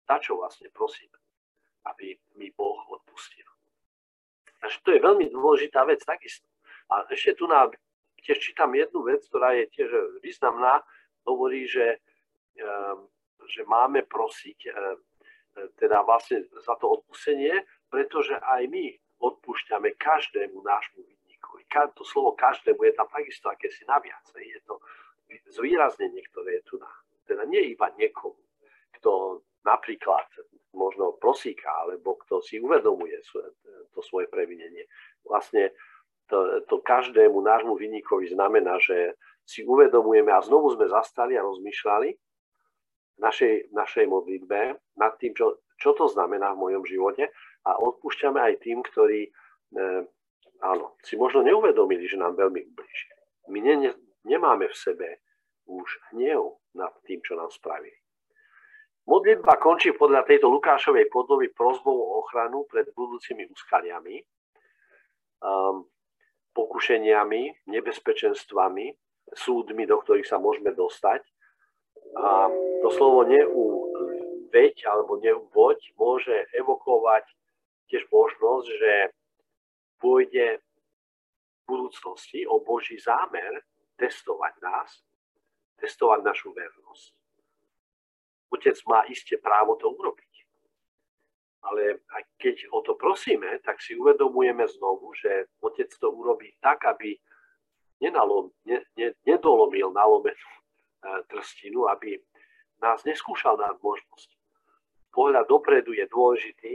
Za 0.08 0.18
čo 0.24 0.40
vlastne 0.40 0.72
prosím, 0.72 1.12
aby 1.96 2.18
mi 2.38 2.54
Boh 2.54 2.80
odpustil? 2.90 3.46
Takže 4.60 4.78
to 4.84 4.90
je 4.92 5.00
veľmi 5.00 5.26
dôležitá 5.32 5.88
vec 5.88 6.04
takisto. 6.04 6.46
A 6.92 7.08
ešte 7.14 7.40
tu 7.40 7.48
na, 7.48 7.70
tiež 8.20 8.40
čítam 8.44 8.76
jednu 8.76 9.06
vec, 9.08 9.24
ktorá 9.30 9.56
je 9.56 9.66
tiež 9.72 9.90
významná. 10.20 10.84
Hovorí, 11.24 11.70
že, 11.70 12.02
ehm, 12.60 13.08
že 13.48 13.64
máme 13.64 14.04
prosiť 14.04 14.60
ehm, 14.68 15.00
teda 15.80 16.04
vlastne 16.04 16.44
za 16.64 16.76
to 16.80 17.00
odpustenie, 17.00 17.66
pretože 17.90 18.36
aj 18.38 18.68
my 18.70 18.96
odpúšťame 19.20 20.00
každému 20.00 20.64
nášmu 20.64 21.04
vinníkovi. 21.04 21.68
To 21.96 22.04
slovo 22.08 22.36
každému 22.36 22.80
je 22.84 22.94
tam 22.96 23.08
takisto 23.12 23.52
akési 23.52 23.84
naviac. 23.84 24.24
Je 24.40 24.60
to 24.64 24.80
zvýraznenie, 25.52 26.24
ktoré 26.32 26.62
je 26.62 26.64
tu 26.64 26.76
na. 26.80 26.90
Teda 27.28 27.46
nie 27.46 27.76
iba 27.76 27.92
niekomu, 28.00 28.40
kto 28.98 29.42
napríklad 29.66 30.26
možno 30.74 31.18
prosíka, 31.18 31.68
alebo 31.86 32.16
kto 32.26 32.40
si 32.46 32.62
uvedomuje 32.62 33.18
to 33.92 34.00
svoje 34.06 34.30
previnenie. 34.30 34.86
Vlastne 35.26 35.74
to, 36.30 36.62
to 36.70 36.78
každému 36.86 37.42
nášmu 37.42 37.74
vinníkovi 37.76 38.30
znamená, 38.30 38.78
že 38.78 39.18
si 39.50 39.66
uvedomujeme 39.66 40.30
a 40.30 40.46
znovu 40.46 40.78
sme 40.78 40.86
zastali 40.86 41.34
a 41.34 41.42
rozmýšľali, 41.42 42.14
našej, 43.20 43.76
našej 43.76 44.06
modlitbe 44.08 44.80
nad 44.96 45.14
tým, 45.20 45.36
čo, 45.36 45.60
čo 45.76 45.92
to 45.94 46.08
znamená 46.08 46.56
v 46.56 46.62
mojom 46.70 46.84
živote 46.88 47.28
a 47.68 47.72
odpúšťame 47.76 48.40
aj 48.40 48.54
tým, 48.64 48.80
ktorí 48.80 49.28
e, 49.28 49.30
áno, 50.64 50.96
si 51.04 51.20
možno 51.20 51.44
neuvedomili, 51.44 52.08
že 52.08 52.16
nám 52.16 52.40
veľmi 52.40 52.62
ubližili. 52.64 53.16
My 53.52 53.60
ne, 53.60 53.74
ne, 53.76 53.92
nemáme 54.24 54.72
v 54.72 54.80
sebe 54.80 55.10
už 55.68 56.16
hnev 56.16 56.64
nad 56.74 56.96
tým, 57.04 57.20
čo 57.22 57.36
nám 57.36 57.52
spravili. 57.52 57.99
Modlitba 59.10 59.58
končí 59.58 59.90
podľa 59.98 60.22
tejto 60.22 60.54
Lukášovej 60.54 61.10
podoby 61.10 61.50
prozbou 61.50 61.98
o 61.98 62.22
ochranu 62.22 62.70
pred 62.70 62.94
budúcimi 62.94 63.50
úskaliami, 63.50 64.22
um, 65.42 65.82
pokušeniami, 66.54 67.66
nebezpečenstvami, 67.74 68.94
súdmi, 69.34 69.90
do 69.90 69.98
ktorých 69.98 70.30
sa 70.30 70.38
môžeme 70.38 70.78
dostať 70.78 71.26
a 72.22 72.54
to 72.82 72.90
slovo 72.94 73.26
veď 74.50 74.76
alebo 74.90 75.18
neuvoď 75.22 75.78
môže 75.98 76.46
evokovať 76.58 77.26
tiež 77.90 78.06
možnosť, 78.10 78.68
že 78.78 78.94
pôjde 80.02 80.58
v 80.58 81.62
budúcnosti 81.66 82.46
o 82.50 82.62
Boží 82.62 82.98
zámer 82.98 83.62
testovať 83.98 84.54
nás, 84.62 84.90
testovať 85.82 86.26
našu 86.26 86.54
vernosť. 86.54 87.19
Otec 88.50 88.78
má 88.90 89.06
iste 89.06 89.38
právo 89.38 89.78
to 89.78 89.90
urobiť. 89.94 90.34
Ale 91.60 92.02
keď 92.40 92.72
o 92.72 92.82
to 92.82 92.96
prosíme, 92.96 93.60
tak 93.62 93.84
si 93.84 93.94
uvedomujeme 93.94 94.66
znovu, 94.68 95.14
že 95.14 95.52
Otec 95.62 95.92
to 96.00 96.10
urobí 96.10 96.56
tak, 96.64 96.86
aby 96.88 97.20
nenalom, 98.00 98.50
ne, 98.66 98.80
ne, 98.96 99.12
nedolomil 99.28 99.92
nalomenú 99.92 100.50
e, 100.50 100.62
trstinu, 101.28 101.92
aby 101.92 102.16
nás 102.80 103.04
neskúšal 103.04 103.60
na 103.60 103.76
možnosť. 103.84 104.30
Pohľad 105.12 105.52
dopredu 105.52 105.92
je 105.92 106.08
dôležitý. 106.08 106.74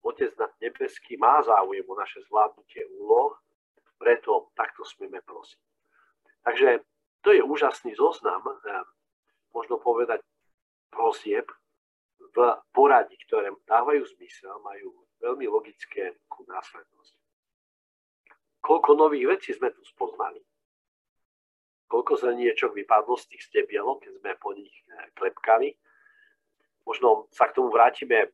Otec 0.00 0.32
nebeský 0.60 1.20
má 1.20 1.44
záujem 1.44 1.84
o 1.84 1.94
naše 1.96 2.24
zvládnutie 2.28 2.84
úloh, 2.96 3.36
preto 4.00 4.52
takto 4.56 4.84
smieme 4.84 5.20
prosiť. 5.24 5.60
Takže 6.44 6.68
to 7.24 7.32
je 7.32 7.40
úžasný 7.44 7.92
zoznam, 7.96 8.40
e, 8.40 8.52
možno 9.52 9.76
povedať 9.80 10.24
prosieb 10.94 11.50
v 12.34 12.36
poradí, 12.70 13.18
ktoré 13.26 13.50
dávajú 13.66 14.06
zmysel, 14.14 14.54
majú 14.62 14.94
veľmi 15.18 15.50
logické 15.50 16.14
následnosti. 16.46 17.18
Koľko 18.62 18.90
nových 18.96 19.26
vecí 19.36 19.50
sme 19.52 19.74
tu 19.74 19.82
spoznali. 19.84 20.40
Koľko 21.84 22.16
zrniečok 22.16 22.72
vypadlo 22.72 23.14
z 23.18 23.34
tých 23.34 23.42
stebielov, 23.44 24.00
keď 24.00 24.12
sme 24.22 24.32
po 24.40 24.56
nich 24.56 24.72
eh, 24.88 25.10
klepkali. 25.12 25.76
Možno 26.84 27.28
sa 27.32 27.48
k 27.48 27.56
tomu 27.60 27.68
vrátime 27.68 28.18
eh, 28.24 28.30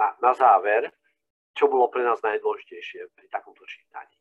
na, 0.00 0.08
na 0.22 0.32
záver, 0.32 0.88
čo 1.52 1.68
bolo 1.68 1.92
pre 1.92 2.06
nás 2.06 2.22
najdôležitejšie 2.24 3.12
pri 3.12 3.26
takomto 3.28 3.66
čítaní. 3.68 4.19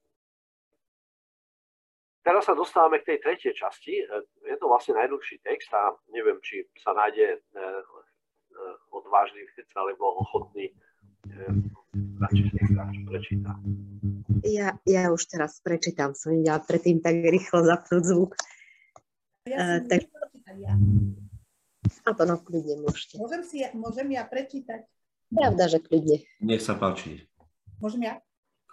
Teraz 2.19 2.45
sa 2.45 2.53
dostávame 2.53 2.99
k 2.99 3.15
tej 3.15 3.17
tretej 3.23 3.53
časti. 3.55 4.03
Eh, 4.03 4.23
je 4.47 4.55
to 4.59 4.67
vlastne 4.67 4.95
najdlhší 4.99 5.41
text 5.43 5.71
a 5.73 5.95
neviem, 6.11 6.37
či 6.43 6.67
sa 6.79 6.91
nájde 6.93 7.41
odvážny 8.91 9.39
alebo 9.75 10.19
ochotný 10.19 10.73
prečíta. 13.07 13.51
Ja, 14.43 14.75
ja 14.87 15.03
už 15.11 15.21
teraz 15.29 15.59
prečítam, 15.63 16.15
som 16.15 16.35
ja 16.43 16.59
predtým 16.59 17.03
tak 17.03 17.19
rýchlo 17.23 17.63
zapnúť 17.65 18.03
zvuk. 18.03 18.31
Ja 19.47 19.79
uh, 19.79 19.87
tak... 19.87 20.07
ja. 20.59 20.73
A 22.05 22.09
to 22.13 22.23
no, 22.25 22.37
kľudne 22.39 22.85
môžete. 22.85 23.17
Môžem, 23.17 23.41
si, 23.45 23.65
môžem 23.73 24.07
ja 24.13 24.23
prečítať? 24.25 24.85
Pravda, 25.29 25.69
že 25.69 25.79
kľudne. 25.81 26.17
Nech 26.41 26.63
sa 26.63 26.73
páči. 26.77 27.27
Môžem 27.81 28.09
ja? 28.09 28.15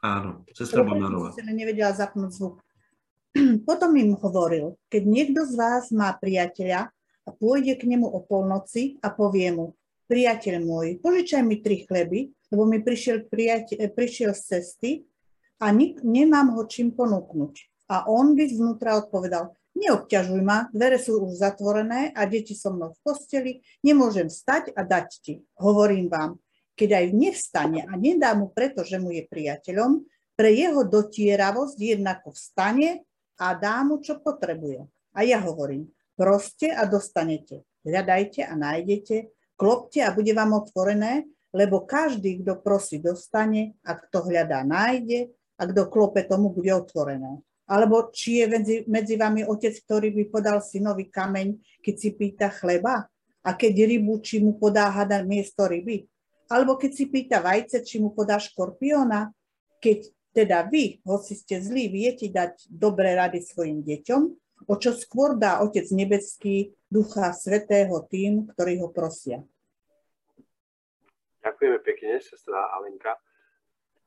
Áno, 0.04 0.44
sestra 0.52 0.84
Bonárová. 0.84 1.32
Som 1.32 1.48
nevedela 1.52 1.92
zapnúť 1.92 2.30
zvuk. 2.32 2.54
Potom 3.68 3.92
im 3.96 4.16
hovoril, 4.16 4.80
keď 4.88 5.02
niekto 5.04 5.40
z 5.44 5.54
vás 5.56 5.92
má 5.92 6.12
priateľa 6.16 6.88
a 7.26 7.30
pôjde 7.34 7.76
k 7.76 7.84
nemu 7.84 8.06
o 8.06 8.22
polnoci 8.24 8.96
a 9.04 9.12
povie 9.12 9.52
mu, 9.52 9.76
priateľ 10.06 10.62
môj, 10.62 11.02
požičaj 11.02 11.42
mi 11.42 11.60
tri 11.60 11.84
chleby, 11.84 12.30
lebo 12.54 12.62
mi 12.64 12.80
prišiel, 12.80 13.26
priateľ, 13.26 13.92
prišiel 13.92 14.32
z 14.32 14.42
cesty 14.42 14.90
a 15.58 15.68
nik, 15.74 16.00
nemám 16.06 16.54
ho 16.54 16.62
čím 16.64 16.94
ponúknuť. 16.94 17.54
A 17.90 18.06
on 18.10 18.34
by 18.34 18.44
zvnútra 18.50 18.98
odpovedal, 18.98 19.54
neobťažuj 19.78 20.42
ma, 20.42 20.70
dvere 20.70 20.98
sú 20.98 21.22
už 21.22 21.38
zatvorené 21.38 22.14
a 22.14 22.26
deti 22.26 22.54
so 22.54 22.72
mnou 22.72 22.94
v 22.94 22.98
posteli, 23.02 23.52
nemôžem 23.82 24.30
vstať 24.30 24.74
a 24.74 24.82
dať 24.86 25.08
ti. 25.22 25.34
Hovorím 25.58 26.08
vám, 26.10 26.38
keď 26.78 27.02
aj 27.02 27.06
nevstane 27.14 27.80
a 27.84 27.92
nedá 27.98 28.34
mu 28.34 28.50
preto, 28.50 28.86
že 28.86 29.02
mu 29.02 29.10
je 29.10 29.26
priateľom, 29.26 30.06
pre 30.36 30.52
jeho 30.52 30.84
dotieravosť 30.84 31.78
jednako 31.80 32.36
vstane 32.36 33.06
a 33.36 33.52
dá 33.54 33.84
mu, 33.84 34.00
čo 34.00 34.18
potrebuje. 34.20 34.84
A 35.16 35.24
ja 35.24 35.40
hovorím, 35.40 35.88
proste 36.16 36.72
a 36.72 36.84
dostanete. 36.88 37.64
Hľadajte 37.86 38.42
a 38.42 38.52
nájdete, 38.56 39.30
klopte 39.54 40.02
a 40.02 40.10
bude 40.10 40.34
vám 40.34 40.58
otvorené, 40.58 41.24
lebo 41.54 41.86
každý, 41.88 42.42
kto 42.42 42.60
prosí, 42.60 42.98
dostane 42.98 43.78
a 43.86 43.96
kto 43.96 44.28
hľadá, 44.28 44.66
nájde 44.66 45.32
a 45.56 45.62
kto 45.64 45.88
klope, 45.88 46.20
tomu 46.28 46.52
bude 46.52 46.68
otvorené. 46.74 47.40
Alebo 47.66 48.12
či 48.14 48.42
je 48.42 48.46
medzi, 48.46 48.76
medzi 48.86 49.14
vami 49.18 49.42
otec, 49.42 49.74
ktorý 49.74 50.14
by 50.14 50.24
podal 50.30 50.58
synovi 50.62 51.10
kameň, 51.10 51.80
keď 51.82 51.94
si 51.98 52.08
pýta 52.14 52.48
chleba? 52.52 53.08
A 53.46 53.50
keď 53.54 53.86
rybu, 53.86 54.22
či 54.22 54.42
mu 54.42 54.58
podá 54.58 54.90
hada 54.90 55.22
miesto 55.22 55.66
ryby? 55.66 56.06
Alebo 56.46 56.78
keď 56.78 56.90
si 56.94 57.04
pýta 57.10 57.42
vajce, 57.42 57.82
či 57.82 57.98
mu 57.98 58.14
podá 58.14 58.38
škorpióna? 58.38 59.34
Keď 59.82 60.14
teda 60.36 60.68
vy, 60.68 61.00
hoci 61.08 61.32
ste 61.32 61.64
zlí, 61.64 61.88
viete 61.88 62.28
dať 62.28 62.68
dobré 62.68 63.16
rady 63.16 63.40
svojim 63.40 63.80
deťom, 63.80 64.22
o 64.68 64.74
čo 64.76 64.92
skôr 64.92 65.40
dá 65.40 65.64
Otec 65.64 65.88
Nebeský 65.88 66.76
Ducha 66.92 67.32
Svetého 67.32 68.04
tým, 68.04 68.44
ktorí 68.52 68.76
ho 68.84 68.92
prosia. 68.92 69.40
Ďakujeme 71.40 71.78
pekne, 71.80 72.20
sestra 72.20 72.68
Alenka. 72.76 73.16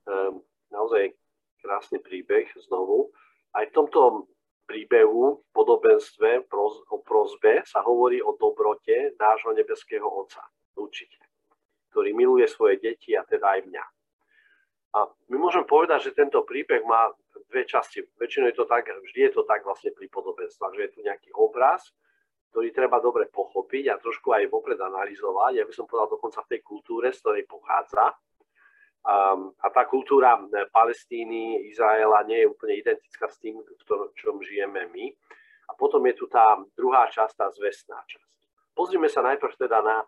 Um, 0.06 0.46
naozaj 0.70 1.18
krásny 1.66 1.98
príbeh 1.98 2.46
znovu. 2.70 3.10
Aj 3.58 3.66
v 3.66 3.74
tomto 3.74 4.30
príbehu, 4.70 5.42
podobenstve 5.50 6.46
o 6.94 6.98
prozbe 7.02 7.66
sa 7.66 7.82
hovorí 7.82 8.22
o 8.22 8.38
dobrote 8.38 9.18
nášho 9.18 9.58
nebeského 9.58 10.06
Otca, 10.06 10.46
určite, 10.78 11.18
ktorý 11.90 12.14
miluje 12.14 12.46
svoje 12.46 12.78
deti 12.78 13.18
a 13.18 13.26
teda 13.26 13.58
aj 13.58 13.66
mňa. 13.66 13.86
A 14.90 15.06
my 15.30 15.38
môžeme 15.38 15.70
povedať, 15.70 16.10
že 16.10 16.18
tento 16.18 16.42
príbeh 16.42 16.82
má 16.82 17.14
dve 17.50 17.66
časti. 17.66 18.02
Väčšinou 18.18 18.50
je 18.50 18.58
to 18.58 18.66
tak, 18.66 18.90
vždy 18.90 19.30
je 19.30 19.34
to 19.38 19.44
tak 19.46 19.62
vlastne 19.62 19.94
pri 19.94 20.10
podobenstvách, 20.10 20.74
že 20.74 20.82
je 20.90 20.94
tu 20.98 21.00
nejaký 21.06 21.30
obraz, 21.38 21.94
ktorý 22.50 22.74
treba 22.74 22.98
dobre 22.98 23.30
pochopiť 23.30 23.94
a 23.94 24.02
trošku 24.02 24.34
aj 24.34 24.50
vopred 24.50 24.82
analyzovať. 24.82 25.62
Ja 25.62 25.66
by 25.70 25.74
som 25.74 25.86
povedal 25.86 26.10
dokonca 26.18 26.42
v 26.42 26.58
tej 26.58 26.62
kultúre, 26.66 27.14
z 27.14 27.22
ktorej 27.22 27.46
pochádza. 27.46 28.18
Um, 29.00 29.56
a 29.64 29.72
tá 29.72 29.88
kultúra 29.88 30.36
Palestíny, 30.74 31.70
Izraela 31.70 32.26
nie 32.28 32.44
je 32.44 32.52
úplne 32.52 32.76
identická 32.76 33.32
s 33.32 33.40
tým, 33.40 33.62
v 33.62 34.14
čom 34.18 34.42
žijeme 34.42 34.90
my. 34.90 35.06
A 35.70 35.78
potom 35.78 36.02
je 36.10 36.18
tu 36.18 36.26
tá 36.26 36.58
druhá 36.74 37.06
časť, 37.08 37.34
tá 37.38 37.48
zvestná 37.54 38.02
časť. 38.10 38.30
Pozrime 38.74 39.06
sa 39.06 39.22
najprv 39.22 39.54
teda 39.56 39.80
na, 39.86 39.98
e, 40.02 40.08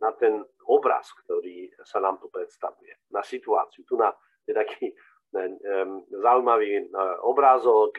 na 0.00 0.10
ten 0.16 0.44
obraz, 0.68 1.08
ktorý 1.24 1.72
sa 1.84 2.00
nám 2.00 2.20
tu 2.20 2.28
predstavuje, 2.28 2.92
na 3.10 3.24
situáciu. 3.24 3.84
Tu 3.88 3.96
na, 3.96 4.12
je 4.44 4.52
taký 4.52 4.92
um, 5.32 6.04
zaujímavý 6.08 6.92
uh, 6.92 7.20
obrázok 7.24 7.96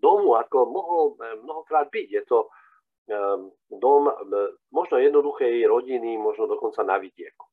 domu, 0.00 0.40
ako 0.40 0.58
mohol 0.68 1.04
mnohokrát 1.44 1.92
byť. 1.92 2.08
Je 2.08 2.24
to 2.24 2.48
dom 3.66 4.02
možno 4.70 4.96
jednoduchej 5.02 5.66
rodiny, 5.66 6.14
možno 6.18 6.46
dokonca 6.46 6.86
na 6.86 7.02
vidieku. 7.02 7.46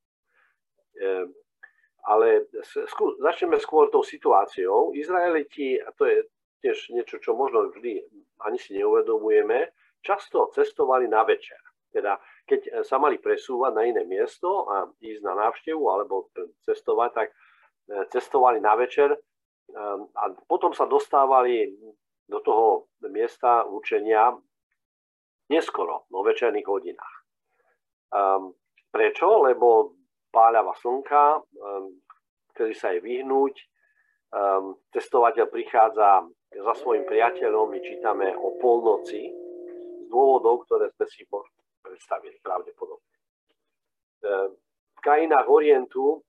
Ale 2.05 2.45
skú, 2.85 3.17
začneme 3.17 3.57
skôr 3.57 3.89
tou 3.89 4.05
situáciou. 4.05 4.93
Izraeliti, 4.93 5.81
a 5.81 5.89
to 5.97 6.05
je 6.05 6.21
tiež 6.61 6.93
niečo, 6.93 7.17
čo 7.17 7.33
možno 7.33 7.73
vždy 7.73 7.97
ani 8.45 8.61
si 8.61 8.77
neuvedomujeme, 8.77 9.73
často 10.05 10.53
cestovali 10.53 11.09
na 11.09 11.25
večer. 11.25 11.59
Teda 11.89 12.21
keď 12.49 12.81
sa 12.81 12.97
mali 12.97 13.21
presúvať 13.21 13.71
na 13.77 13.85
iné 13.85 14.01
miesto 14.09 14.65
a 14.65 14.89
ísť 14.97 15.21
na 15.21 15.37
návštevu 15.37 15.83
alebo 15.85 16.33
cestovať, 16.65 17.09
tak 17.13 17.27
e, 17.29 17.35
cestovali 18.09 18.57
na 18.57 18.73
večer 18.73 19.13
ehm, 19.13 20.09
a 20.17 20.33
potom 20.49 20.73
sa 20.73 20.89
dostávali 20.89 21.69
do 22.25 22.41
toho 22.41 22.89
miesta 23.09 23.65
učenia 23.65 24.33
neskoro, 25.49 26.05
vo 26.13 26.21
večerných 26.21 26.69
hodinách. 26.69 27.15
Um, 28.13 28.53
prečo? 28.93 29.41
Lebo 29.41 29.97
páľava 30.29 30.77
slnka, 30.77 31.41
ktorý 32.53 32.73
sa 32.77 32.93
jej 32.93 33.01
vyhnúť. 33.01 33.55
Testovateľ 34.93 35.49
prichádza 35.49 36.21
za 36.53 36.73
svojim 36.77 37.01
priateľom, 37.09 37.73
my 37.73 37.79
čítame 37.81 38.29
o 38.37 38.61
polnoci 38.61 39.25
z 39.99 40.05
dôvodov, 40.05 40.69
ktoré 40.69 40.93
sme 40.93 41.05
si 41.09 41.25
predstavili 41.89 42.37
pravdepodobne. 42.45 43.15
Um, 44.21 44.53
v 44.93 44.99
krajinách 45.01 45.49
Orientu, 45.49 46.21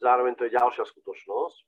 zároveň 0.00 0.32
to 0.40 0.48
je 0.48 0.56
ďalšia 0.56 0.88
skutočnosť, 0.88 1.58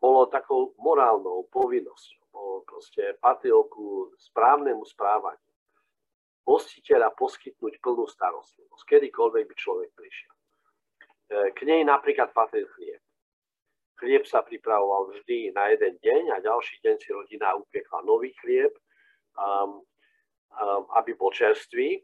bolo 0.00 0.28
takou 0.28 0.72
morálnou 0.80 1.48
povinnosťou, 1.52 2.22
bolo 2.32 2.56
proste 2.64 3.16
patrilo 3.20 3.66
ku 3.68 4.12
správnemu 4.16 4.84
správaniu 4.84 5.50
hostiteľa 6.50 7.14
poskytnúť 7.14 7.78
plnú 7.78 8.10
starostlivosť, 8.10 8.84
kedykoľvek 8.88 9.44
by 9.46 9.54
človek 9.54 9.90
prišiel. 9.94 10.32
E, 10.34 10.40
k 11.54 11.58
nej 11.68 11.86
napríklad 11.86 12.34
patril 12.34 12.66
chlieb. 12.74 12.98
Chlieb 14.00 14.24
sa 14.24 14.40
pripravoval 14.40 15.12
vždy 15.12 15.52
na 15.52 15.70
jeden 15.70 16.00
deň 16.00 16.22
a 16.34 16.42
ďalší 16.42 16.80
deň 16.80 16.96
si 16.98 17.08
rodina 17.12 17.52
upiekla 17.54 18.00
nový 18.02 18.32
chlieb, 18.40 18.72
aby 20.96 21.14
bol 21.14 21.30
čerstvý. 21.30 22.00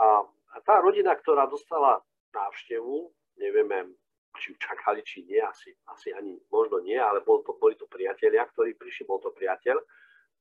A, 0.00 0.24
a 0.24 0.56
tá 0.64 0.80
rodina, 0.80 1.12
ktorá 1.12 1.44
dostala 1.44 2.00
návštevu, 2.32 3.10
nevieme, 3.36 3.94
či 4.38 4.54
ju 4.54 4.56
čakali, 4.56 5.02
či 5.02 5.26
nie, 5.26 5.40
asi, 5.42 5.74
asi 5.90 6.14
ani 6.14 6.38
možno 6.48 6.80
nie, 6.80 6.96
ale 6.96 7.20
bol 7.20 7.42
to, 7.42 7.56
boli 7.58 7.74
to 7.74 7.90
priatelia, 7.90 8.46
ktorí 8.46 8.78
prišli, 8.78 9.04
bol 9.04 9.18
to 9.18 9.34
priateľ, 9.34 9.76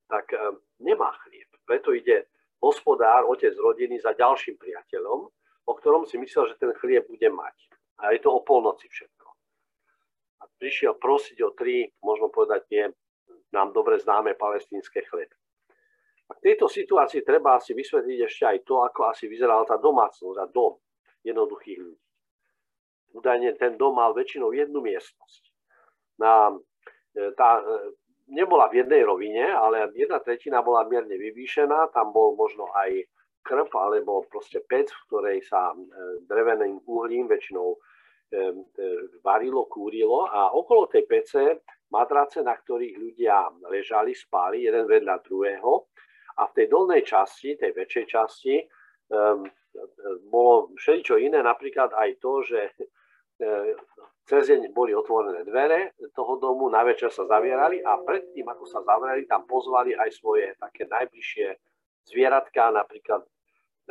tak 0.09 0.30
um, 0.34 0.61
nemá 0.82 1.13
chlieb. 1.26 1.49
Preto 1.65 1.93
ide 1.93 2.30
hospodár, 2.61 3.26
otec 3.26 3.55
rodiny 3.57 3.97
za 3.99 4.13
ďalším 4.13 4.57
priateľom, 4.57 5.20
o 5.65 5.72
ktorom 5.78 6.05
si 6.05 6.17
myslel, 6.17 6.53
že 6.53 6.59
ten 6.59 6.74
chlieb 6.78 7.05
bude 7.05 7.30
mať. 7.30 7.55
A 7.99 8.15
je 8.15 8.20
to 8.24 8.32
o 8.32 8.43
polnoci 8.43 8.88
všetko. 8.89 9.28
A 10.39 10.43
prišiel 10.57 10.95
prosiť 10.95 11.38
o 11.43 11.51
tri, 11.51 11.91
možno 12.01 12.32
povedať 12.32 12.61
nie, 12.72 12.86
nám 13.51 13.74
dobre 13.74 13.99
známe 13.99 14.38
palestínske 14.38 15.03
chleby. 15.09 15.39
V 16.30 16.39
tejto 16.45 16.69
situácii 16.69 17.25
treba 17.25 17.57
asi 17.57 17.73
vysvetliť 17.73 18.19
ešte 18.21 18.43
aj 18.45 18.57
to, 18.61 18.86
ako 18.86 19.09
asi 19.09 19.25
vyzerala 19.25 19.65
tá 19.65 19.82
domácnosť 19.82 20.38
a 20.38 20.45
dom 20.45 20.77
jednoduchých 21.25 21.80
ľudí. 21.82 22.05
Údajne 23.17 23.57
ten 23.57 23.73
dom 23.73 23.97
mal 23.97 24.13
väčšinou 24.13 24.53
jednu 24.53 24.86
miestnosť. 24.86 25.43
Na, 26.21 26.53
e, 27.17 27.34
tá, 27.34 27.57
e, 27.57 27.97
nebola 28.30 28.69
v 28.69 28.86
jednej 28.86 29.01
rovine, 29.01 29.49
ale 29.49 29.89
jedna 29.97 30.21
tretina 30.21 30.61
bola 30.61 30.86
mierne 30.86 31.17
vyvýšená, 31.17 31.89
tam 31.89 32.13
bol 32.13 32.38
možno 32.38 32.69
aj 32.77 33.09
krp 33.41 33.73
alebo 33.73 34.30
proste 34.30 34.61
pec, 34.61 34.93
v 34.93 35.05
ktorej 35.09 35.38
sa 35.41 35.73
e, 35.73 35.77
dreveným 36.30 36.86
uhlím 36.86 37.25
väčšinou 37.25 37.77
varilo, 39.25 39.65
kúrilo 39.65 40.30
a 40.30 40.53
okolo 40.53 40.86
tej 40.86 41.01
pece 41.09 41.65
matrace, 41.89 42.45
na 42.45 42.53
ktorých 42.53 42.93
ľudia 43.01 43.49
ležali, 43.65 44.13
spali 44.13 44.69
jeden 44.69 44.86
vedľa 44.86 45.25
druhého 45.25 45.89
a 46.40 46.48
v 46.48 46.56
tej 46.56 46.68
dolnej 46.72 47.04
časti, 47.04 47.60
tej 47.60 47.76
väčšej 47.76 48.06
časti, 48.08 48.56
um, 49.12 49.44
bolo 50.32 50.72
všeličo 50.80 51.20
iné, 51.20 51.44
napríklad 51.44 51.92
aj 51.92 52.10
to, 52.24 52.42
že 52.48 52.62
um, 53.44 53.76
cez 54.24 54.48
deň 54.48 54.72
boli 54.72 54.96
otvorené 54.96 55.44
dvere 55.44 56.00
toho 56.16 56.40
domu, 56.40 56.72
na 56.72 56.86
večer 56.88 57.12
sa 57.12 57.28
zavierali 57.28 57.84
a 57.84 58.00
predtým, 58.00 58.48
ako 58.48 58.64
sa 58.64 58.80
zavreli, 58.88 59.28
tam 59.28 59.44
pozvali 59.44 59.98
aj 59.98 60.10
svoje 60.16 60.56
také 60.56 60.88
najbližšie 60.88 61.48
zvieratka, 62.08 62.72
napríklad 62.72 63.22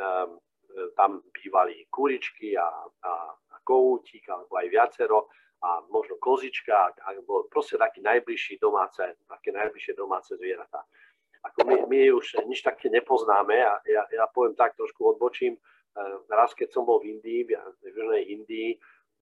um, 0.01 0.41
tam 0.95 1.21
bývali 1.35 1.87
kuričky 1.91 2.55
a, 2.55 2.69
a, 3.03 3.13
a 3.35 3.57
kohútik, 3.65 4.25
alebo 4.31 4.57
aj 4.57 4.67
viacero 4.71 5.29
a 5.59 5.83
možno 5.91 6.23
kozička, 6.23 6.95
alebo 7.03 7.51
proste 7.51 7.75
taký 7.75 7.99
najbližší 7.99 8.63
domáce, 8.63 9.03
také 9.27 9.51
najbližšie 9.51 9.95
domáce 9.99 10.39
zvieratá. 10.39 10.87
Ako 11.53 11.65
my, 11.65 11.77
my 11.89 12.01
už 12.13 12.45
nič 12.45 12.61
také 12.61 12.93
nepoznáme 12.93 13.57
a 13.59 13.81
ja, 13.85 14.03
ja 14.13 14.25
poviem 14.29 14.55
tak, 14.55 14.77
trošku 14.77 15.17
odbočím. 15.17 15.57
E, 15.57 15.61
raz, 16.29 16.53
keď 16.53 16.69
som 16.73 16.85
bol 16.85 17.01
v 17.01 17.17
Indii, 17.19 17.49
v 17.49 17.83
Južnej 17.83 18.23
Indii, 18.35 18.71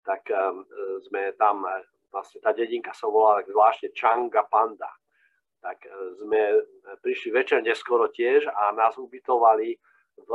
tak 0.06 0.22
um, 0.30 0.62
sme 1.02 1.34
tam, 1.34 1.66
e, 1.66 1.82
vlastne 2.10 2.38
tá 2.38 2.54
dedinka 2.54 2.94
sa 2.94 3.10
volala 3.10 3.42
tak 3.42 3.50
zvláštne 3.50 3.88
Changa 3.94 4.46
Panda. 4.46 4.90
Tak 5.62 5.82
sme 6.22 6.62
prišli 7.02 7.34
večer 7.34 7.58
neskoro 7.58 8.06
tiež 8.06 8.46
a 8.46 8.70
nás 8.70 8.94
ubytovali 8.94 9.74
v 10.14 10.30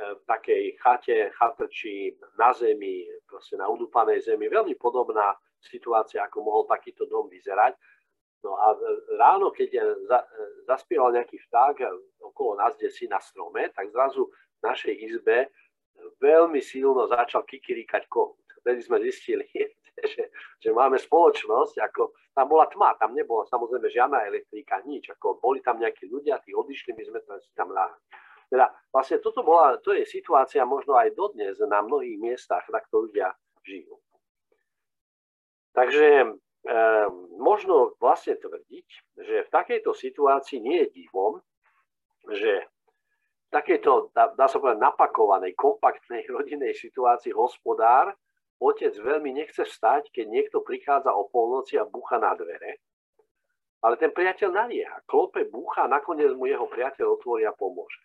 v 0.00 0.22
takej 0.24 0.80
chate, 0.80 1.28
chatrči 1.36 2.16
na 2.38 2.52
zemi, 2.56 3.04
proste 3.28 3.60
na 3.60 3.68
udúpanej 3.68 4.24
zemi. 4.24 4.48
Veľmi 4.48 4.74
podobná 4.80 5.36
situácia, 5.60 6.24
ako 6.24 6.40
mohol 6.40 6.64
takýto 6.64 7.04
dom 7.04 7.28
vyzerať. 7.28 7.76
No 8.40 8.56
a 8.56 8.72
ráno, 9.20 9.52
keď 9.52 9.76
zaspieval 10.64 11.12
nejaký 11.12 11.36
vták 11.48 11.84
okolo 12.24 12.56
nás, 12.56 12.72
kde 12.80 12.88
si 12.88 13.04
na 13.04 13.20
strome, 13.20 13.68
tak 13.76 13.92
zrazu 13.92 14.32
v 14.32 14.60
našej 14.64 14.94
izbe 14.96 15.52
veľmi 16.20 16.60
silno 16.64 17.04
začal 17.04 17.44
kikiríkať 17.44 18.08
kohút. 18.08 18.40
Vtedy 18.64 18.80
sme 18.80 19.00
zistili, 19.04 19.44
že, 20.12 20.32
že 20.60 20.70
máme 20.72 20.96
spoločnosť, 20.96 21.80
ako 21.84 22.16
tam 22.32 22.46
bola 22.48 22.64
tma, 22.72 22.96
tam 22.96 23.12
nebola 23.12 23.44
samozrejme 23.44 23.92
žiadna 23.92 24.24
elektrika, 24.24 24.80
nič. 24.88 25.12
Ako 25.12 25.36
boli 25.42 25.60
tam 25.60 25.76
nejakí 25.76 26.08
ľudia, 26.08 26.40
tí 26.40 26.56
odišli, 26.56 26.96
my 26.96 27.02
sme 27.04 27.18
tam, 27.28 27.36
tam 27.56 27.68
láhli. 27.74 28.00
Teda 28.50 28.66
vlastne 28.90 29.22
toto 29.22 29.46
bola, 29.46 29.78
to 29.78 29.94
je 29.94 30.02
situácia 30.02 30.66
možno 30.66 30.98
aj 30.98 31.14
dodnes 31.14 31.54
na 31.62 31.84
mnohých 31.84 32.18
miestach, 32.18 32.66
na 32.72 32.82
ktorých 32.82 33.06
ľudia 33.12 33.28
žijú. 33.62 33.94
Takže 35.70 36.06
e, 36.18 36.26
možno 37.40 37.96
vlastne 37.96 38.36
tvrdiť, 38.36 38.88
že 39.16 39.36
v 39.48 39.52
takejto 39.52 39.96
situácii 39.96 40.60
nie 40.60 40.84
je 40.84 41.04
divom, 41.04 41.40
že 42.28 42.68
v 43.48 43.50
takejto, 43.50 44.12
dá 44.14 44.46
sa 44.46 44.60
povedať, 44.60 44.78
napakovanej, 44.78 45.56
kompaktnej 45.56 46.22
rodinnej 46.36 46.76
situácii 46.76 47.32
hospodár, 47.32 48.12
otec 48.60 48.92
veľmi 48.92 49.32
nechce 49.32 49.64
vstať, 49.64 50.12
keď 50.12 50.26
niekto 50.28 50.60
prichádza 50.60 51.16
o 51.16 51.26
polnoci 51.32 51.80
a 51.80 51.88
búcha 51.88 52.20
na 52.20 52.36
dvere, 52.36 52.84
ale 53.80 53.96
ten 53.96 54.12
priateľ 54.12 54.52
nalieha, 54.52 55.00
klope, 55.08 55.48
búcha 55.48 55.88
a 55.88 55.92
nakoniec 55.92 56.36
mu 56.36 56.44
jeho 56.44 56.68
priateľ 56.68 57.16
otvorí 57.16 57.48
a 57.48 57.56
pomôže. 57.56 58.04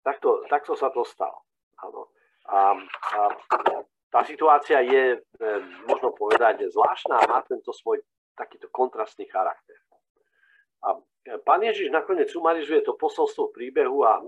Takto, 0.00 0.48
takto 0.48 0.72
sa 0.72 0.88
to 0.88 1.04
stalo. 1.04 1.44
Áno. 1.84 2.08
A, 2.48 2.76
a 3.16 3.20
tá 4.14 4.22
situácia 4.22 4.78
je, 4.78 5.18
e, 5.18 5.50
možno 5.90 6.14
povedať, 6.14 6.70
zvláštna 6.70 7.18
a 7.18 7.26
má 7.26 7.42
tento 7.42 7.74
svoj 7.74 7.98
takýto 8.38 8.70
kontrastný 8.70 9.26
charakter. 9.26 9.74
A 10.86 10.94
e, 11.26 11.34
pán 11.42 11.58
Ježiš 11.66 11.90
nakoniec 11.90 12.30
sumarizuje 12.30 12.78
to 12.86 12.94
posolstvo 12.94 13.50
príbehu 13.50 14.06
a 14.06 14.22
e, 14.22 14.24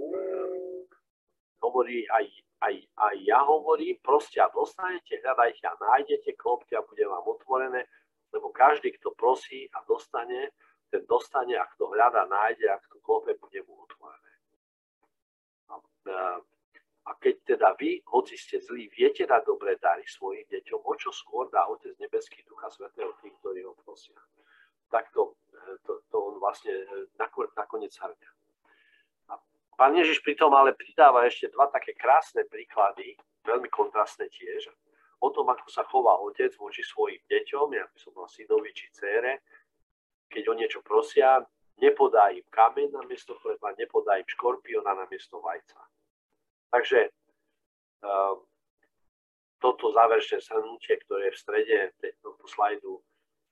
hovorí 1.63 2.03
aj, 2.11 2.27
aj, 2.67 2.75
aj 2.99 3.15
ja 3.23 3.47
hovorím, 3.47 4.03
proste 4.03 4.43
a 4.43 4.51
dostanete, 4.51 5.23
hľadajte 5.23 5.63
a 5.71 5.79
nájdete, 5.79 6.35
klopte 6.35 6.75
a 6.75 6.83
bude 6.83 7.07
vám 7.07 7.23
otvorené, 7.23 7.87
lebo 8.35 8.51
každý, 8.51 8.91
kto 8.99 9.15
prosí 9.15 9.71
a 9.71 9.87
dostane, 9.87 10.51
ten 10.91 11.07
dostane 11.07 11.55
a 11.55 11.63
kto 11.79 11.95
hľada, 11.95 12.27
nájde 12.27 12.75
a 12.75 12.83
kto 12.83 12.99
klope, 13.07 13.39
bude 13.39 13.63
mu 13.71 13.87
otvorené. 13.87 14.33
A 15.71 15.79
keď 17.15 17.35
teda 17.55 17.79
vy, 17.79 18.03
hoci 18.11 18.35
ste 18.35 18.59
zlí, 18.59 18.91
viete 18.91 19.23
dať 19.23 19.47
dobré 19.47 19.79
dary 19.79 20.03
svojim 20.03 20.43
deťom, 20.51 20.83
o 20.83 20.95
čo 20.99 21.15
skôr 21.15 21.47
dá 21.55 21.63
Otec 21.71 21.95
Nebeský 22.03 22.43
Ducha 22.43 22.67
Svetého 22.67 23.15
tých, 23.23 23.35
ktorí 23.39 23.63
ho 23.63 23.79
prosia. 23.79 24.19
Tak 24.91 25.15
to, 25.15 25.39
to, 25.87 26.03
to 26.11 26.17
on 26.19 26.43
vlastne 26.43 26.75
nakoniec 27.55 27.95
hrňa. 27.95 28.31
A 29.31 29.39
pán 29.79 29.95
Ježiš 29.95 30.19
pritom 30.27 30.51
ale 30.51 30.75
pridáva 30.75 31.23
ešte 31.31 31.55
dva 31.55 31.71
také 31.71 31.95
krásne 31.95 32.43
príklady, 32.51 33.15
veľmi 33.47 33.71
kontrastné 33.71 34.27
tiež, 34.27 34.67
o 35.23 35.31
tom, 35.31 35.47
ako 35.47 35.71
sa 35.71 35.87
chová 35.87 36.19
otec 36.19 36.51
voči 36.59 36.83
svojim 36.83 37.23
deťom, 37.31 37.67
ja 37.71 37.87
by 37.87 37.99
som 38.03 38.13
mal 38.19 38.27
synovi 38.27 38.75
či 38.75 38.91
cére, 38.91 39.47
keď 40.27 40.43
o 40.51 40.55
niečo 40.59 40.83
prosia, 40.83 41.39
nepodá 41.79 42.35
im 42.35 42.45
kameň 42.51 42.93
na 42.93 43.03
miesto 43.07 43.39
chleba, 43.39 43.73
nepodá 43.79 44.19
im 44.19 44.27
škorpiona 44.27 44.93
na 44.93 45.07
miesto 45.07 45.39
vajca. 45.39 45.79
Takže 46.77 47.09
uh, 48.05 48.37
toto 49.57 49.97
záverečné 49.97 50.45
shrnutie, 50.45 51.01
ktoré 51.09 51.33
je 51.33 51.33
v 51.33 51.41
strede 51.41 51.79
tohto 52.21 52.45
slajdu, 52.45 53.01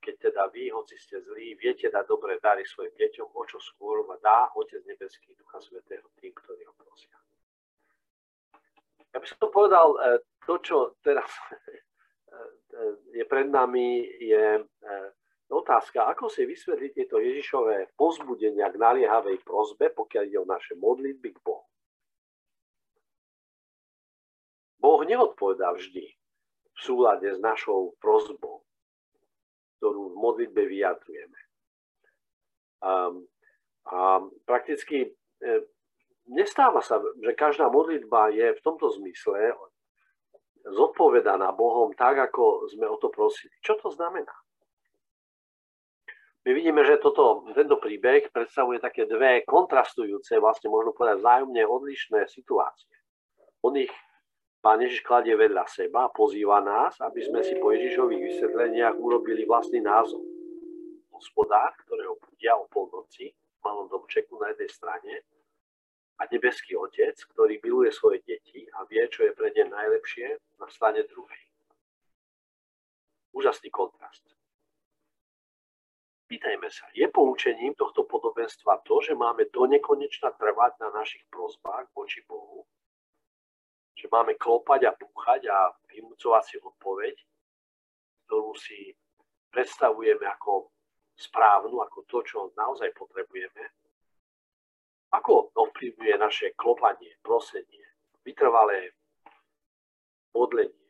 keď 0.04 0.28
teda 0.28 0.52
vy, 0.52 0.68
hoci 0.68 1.00
ste 1.00 1.24
zlí, 1.24 1.56
viete 1.56 1.88
dať 1.88 2.04
dobré 2.04 2.36
dary 2.36 2.68
svojim 2.68 2.92
deťom, 2.92 3.32
o 3.32 3.42
čo 3.48 3.56
skôr 3.64 4.04
dá 4.20 4.52
Otec 4.52 4.84
Nebeský 4.84 5.32
Ducha 5.40 5.56
Svetého 5.64 6.04
tým, 6.20 6.36
ktorí 6.36 6.68
ho 6.68 6.76
prosia. 6.76 7.16
Ja 9.16 9.24
by 9.24 9.26
som 9.32 9.38
to 9.40 9.48
povedal, 9.48 9.96
e, 9.96 10.20
to, 10.44 10.60
čo 10.60 10.76
teraz 11.00 11.32
e, 11.56 11.80
je 13.16 13.24
pred 13.24 13.48
nami, 13.48 14.04
je 14.20 14.60
otázka, 15.48 16.04
ako 16.12 16.28
si 16.28 16.44
vysvetliť 16.44 16.92
tieto 16.92 17.16
Ježišové 17.16 17.96
pozbudenia 17.96 18.68
k 18.68 18.76
naliehavej 18.76 19.40
prozbe, 19.40 19.88
pokiaľ 19.88 20.22
ide 20.28 20.38
o 20.44 20.44
naše 20.44 20.76
modlitby 20.76 21.32
k 21.32 21.40
Bohu. 21.40 21.64
Boh 24.84 25.00
neodpovedá 25.08 25.72
vždy 25.72 26.12
v 26.76 26.78
súlade 26.84 27.32
s 27.32 27.40
našou 27.40 27.96
prozbou, 28.04 28.60
ktorú 29.80 30.12
v 30.12 30.16
modlitbe 30.20 30.60
vyjadrujeme. 30.68 31.40
A, 32.84 33.08
a 33.88 33.98
prakticky 34.44 35.08
e, 35.08 35.10
nestáva 36.28 36.84
sa, 36.84 37.00
že 37.00 37.32
každá 37.32 37.72
modlitba 37.72 38.28
je 38.36 38.52
v 38.52 38.60
tomto 38.60 38.92
zmysle 39.00 39.56
zodpovedaná 40.68 41.56
Bohom 41.56 41.96
tak, 41.96 42.20
ako 42.20 42.68
sme 42.68 42.84
o 42.84 43.00
to 43.00 43.08
prosili. 43.08 43.56
Čo 43.64 43.80
to 43.80 43.88
znamená? 43.88 44.36
My 46.44 46.52
vidíme, 46.52 46.84
že 46.84 47.00
toto, 47.00 47.48
tento 47.56 47.80
príbeh 47.80 48.28
predstavuje 48.28 48.76
také 48.76 49.08
dve 49.08 49.48
kontrastujúce, 49.48 50.36
vlastne 50.36 50.68
možno 50.68 50.92
povedať 50.92 51.24
vzájomne 51.24 51.64
odlišné 51.64 52.28
situácie. 52.28 52.92
On 53.64 53.72
ich 53.72 53.88
Pán 54.64 54.80
Ježiš 54.80 55.04
kladie 55.04 55.36
vedľa 55.36 55.68
seba 55.68 56.08
a 56.08 56.14
pozýva 56.16 56.64
nás, 56.64 56.96
aby 56.96 57.20
sme 57.20 57.44
si 57.44 57.52
po 57.60 57.68
Ježišových 57.76 58.32
vysvetleniach 58.32 58.96
urobili 58.96 59.44
vlastný 59.44 59.84
názov. 59.84 60.24
Hospodár, 61.12 61.76
ktorého 61.84 62.16
budia 62.16 62.56
o 62.56 62.64
polnoci 62.72 63.28
v 63.28 63.58
malom 63.60 63.92
domčeku 63.92 64.40
na 64.40 64.56
jednej 64.56 64.72
strane 64.72 65.12
a 66.16 66.24
nebeský 66.32 66.80
otec, 66.80 67.12
ktorý 67.36 67.60
miluje 67.60 67.92
svoje 67.92 68.24
deti 68.24 68.64
a 68.72 68.88
vie, 68.88 69.04
čo 69.12 69.28
je 69.28 69.36
pre 69.36 69.52
ne 69.52 69.68
najlepšie 69.68 70.40
na 70.56 70.72
strane 70.72 71.04
druhej. 71.12 71.44
Úžasný 73.36 73.68
kontrast. 73.68 74.24
Pýtajme 76.24 76.72
sa, 76.72 76.88
je 76.96 77.04
poučením 77.12 77.76
tohto 77.76 78.08
podobenstva 78.08 78.80
to, 78.88 78.96
že 79.04 79.12
máme 79.12 79.44
do 79.52 79.68
nekonečna 79.68 80.32
trvať 80.40 80.80
na 80.80 80.88
našich 80.88 81.28
prozbách 81.28 81.92
voči 81.92 82.24
Bohu 82.24 82.64
že 84.04 84.12
máme 84.12 84.36
klopať 84.36 84.84
a 84.84 84.92
púchať 84.92 85.48
a 85.48 85.72
vynúcovať 85.88 86.44
si 86.44 86.60
odpoveď, 86.60 87.16
ktorú 88.28 88.52
si 88.52 88.92
predstavujeme 89.48 90.28
ako 90.28 90.68
správnu, 91.16 91.80
ako 91.80 92.04
to, 92.04 92.20
čo 92.20 92.52
naozaj 92.52 92.92
potrebujeme, 92.92 93.64
ako 95.08 95.56
ovplyvňuje 95.56 96.14
naše 96.20 96.52
klopanie, 96.52 97.16
prosenie, 97.24 97.80
vytrvalé 98.28 98.92
modlenie. 100.36 100.84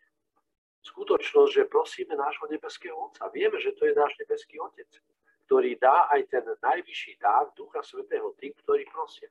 Skutočnosť, 0.83 1.51
že 1.55 1.71
prosíme 1.71 2.19
nášho 2.19 2.51
nebeského 2.51 2.99
Otca. 2.99 3.31
Vieme, 3.31 3.63
že 3.63 3.79
to 3.79 3.87
je 3.87 3.95
náš 3.95 4.11
nebeský 4.19 4.59
Otec, 4.59 4.91
ktorý 5.47 5.79
dá 5.79 6.11
aj 6.11 6.35
ten 6.35 6.43
najvyšší 6.43 7.23
dar 7.23 7.47
Ducha 7.55 7.79
Svetého 7.87 8.35
tým, 8.43 8.51
ktorí 8.59 8.83
prosia. 8.91 9.31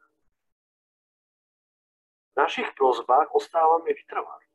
V 2.33 2.35
našich 2.41 2.73
prozbách 2.73 3.29
ostávame 3.37 3.93
vytrvalí. 3.93 4.47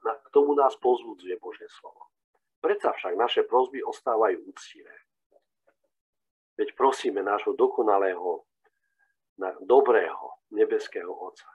K 0.00 0.28
tomu 0.32 0.56
nás 0.56 0.72
pozbudzuje 0.80 1.36
Božie 1.36 1.68
slovo. 1.68 2.08
Predsa 2.64 2.96
však 2.96 3.16
naše 3.16 3.42
prozby 3.44 3.84
ostávajú 3.84 4.40
úctivé. 4.48 4.92
Veď 6.56 6.76
prosíme 6.76 7.20
nášho 7.20 7.52
dokonalého, 7.56 8.44
dobrého 9.64 10.40
nebeského 10.52 11.12
Otca. 11.12 11.48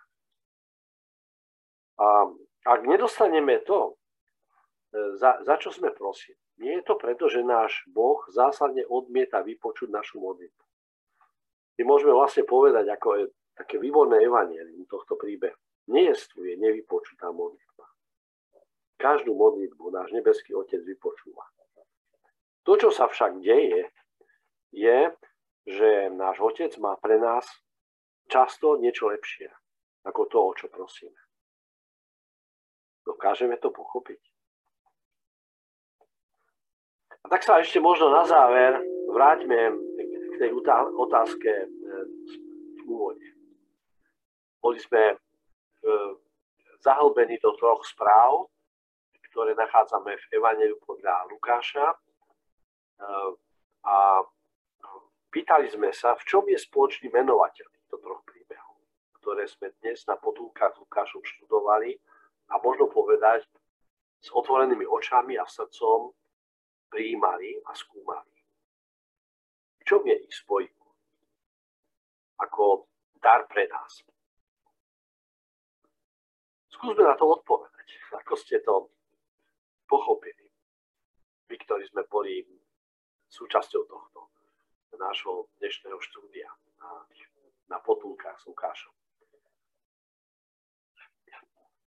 A 2.01 2.29
ak 2.65 2.81
nedostaneme 2.89 3.61
to, 3.61 3.93
e, 3.93 5.15
za, 5.15 5.39
za 5.45 5.55
čo 5.61 5.69
sme 5.69 5.93
prosili, 5.93 6.37
nie 6.57 6.81
je 6.81 6.83
to 6.87 6.95
preto, 6.97 7.29
že 7.29 7.45
náš 7.45 7.85
Boh 7.87 8.25
zásadne 8.31 8.83
odmieta 8.87 9.43
vypočuť 9.45 9.91
našu 9.91 10.19
modlitbu. 10.19 10.63
My 11.75 11.83
môžeme 11.83 12.15
vlastne 12.15 12.47
povedať, 12.47 12.87
ako 12.87 13.29
také 13.55 13.79
výborné 13.79 14.21
evanielium 14.21 14.85
tohto 14.85 15.15
príbehu. 15.15 15.57
Nejestvuje 15.87 16.59
nevypočutá 16.59 17.31
modlitba. 17.31 17.85
Každú 18.99 19.35
modlitbu 19.35 19.91
náš 19.91 20.11
nebeský 20.11 20.55
Otec 20.55 20.81
vypočúva. 20.81 21.45
To, 22.65 22.73
čo 22.75 22.89
sa 22.89 23.05
však 23.05 23.39
deje, 23.39 23.89
je, 24.73 24.99
že 25.65 26.09
náš 26.11 26.41
Otec 26.41 26.73
má 26.81 26.97
pre 26.97 27.21
nás 27.21 27.45
často 28.27 28.81
niečo 28.81 29.07
lepšie 29.13 29.53
ako 30.05 30.21
to, 30.29 30.37
o 30.37 30.51
čo 30.53 30.67
prosíme. 30.69 31.17
Dokážeme 33.05 33.57
to 33.57 33.73
pochopiť? 33.73 34.21
A 37.25 37.29
tak 37.29 37.41
sa 37.41 37.57
ešte 37.57 37.81
možno 37.81 38.13
na 38.13 38.21
záver 38.25 38.77
vráťme 39.09 39.73
k 39.97 40.33
tej 40.37 40.51
otázke 40.93 41.49
e, 41.49 41.67
v 42.77 42.81
úvode. 42.85 43.25
Boli 44.65 44.81
sme 44.81 45.13
e, 45.13 45.15
zahlbení 46.81 47.37
do 47.37 47.53
troch 47.53 47.85
správ, 47.85 48.49
ktoré 49.29 49.53
nachádzame 49.53 50.17
v 50.17 50.25
Evangeliu 50.33 50.81
podľa 50.81 51.29
Lukáša. 51.29 51.85
E, 51.93 51.97
a 53.85 54.25
pýtali 55.29 55.69
sme 55.69 55.93
sa, 55.93 56.17
v 56.17 56.25
čom 56.25 56.49
je 56.49 56.57
spoločný 56.57 57.13
menovateľ 57.13 57.69
týchto 57.77 58.01
troch 58.01 58.25
príbehov, 58.25 58.81
ktoré 59.21 59.45
sme 59.45 59.69
dnes 59.85 60.01
na 60.09 60.17
potulkách 60.17 60.81
Lukášom 60.81 61.21
študovali 61.21 62.01
a 62.49 62.57
možno 62.57 62.89
povedať 62.89 63.45
s 64.17 64.33
otvorenými 64.33 64.89
očami 64.89 65.37
a 65.37 65.45
srdcom 65.45 66.09
prijímali 66.89 67.61
a 67.69 67.71
skúmali. 67.77 68.33
V 69.77 69.83
čom 69.85 70.01
je 70.09 70.17
ich 70.25 70.33
spojku? 70.33 70.89
Ako 72.41 72.89
dar 73.21 73.45
pre 73.45 73.69
nás. 73.69 74.01
Skúsme 76.75 77.07
na 77.07 77.15
to 77.15 77.31
odpovedať, 77.31 77.87
ako 78.19 78.33
ste 78.35 78.59
to 78.59 78.91
pochopili. 79.87 80.51
Vy, 81.47 81.55
ktorí 81.63 81.87
sme 81.87 82.03
boli 82.03 82.43
súčasťou 83.31 83.87
tohto 83.87 84.27
nášho 84.99 85.47
dnešného 85.59 85.99
štúdia 86.03 86.51
na, 86.79 86.91
na 87.71 87.77
potulkách 87.79 88.39
s 88.43 88.47
Lukášom. 88.51 88.91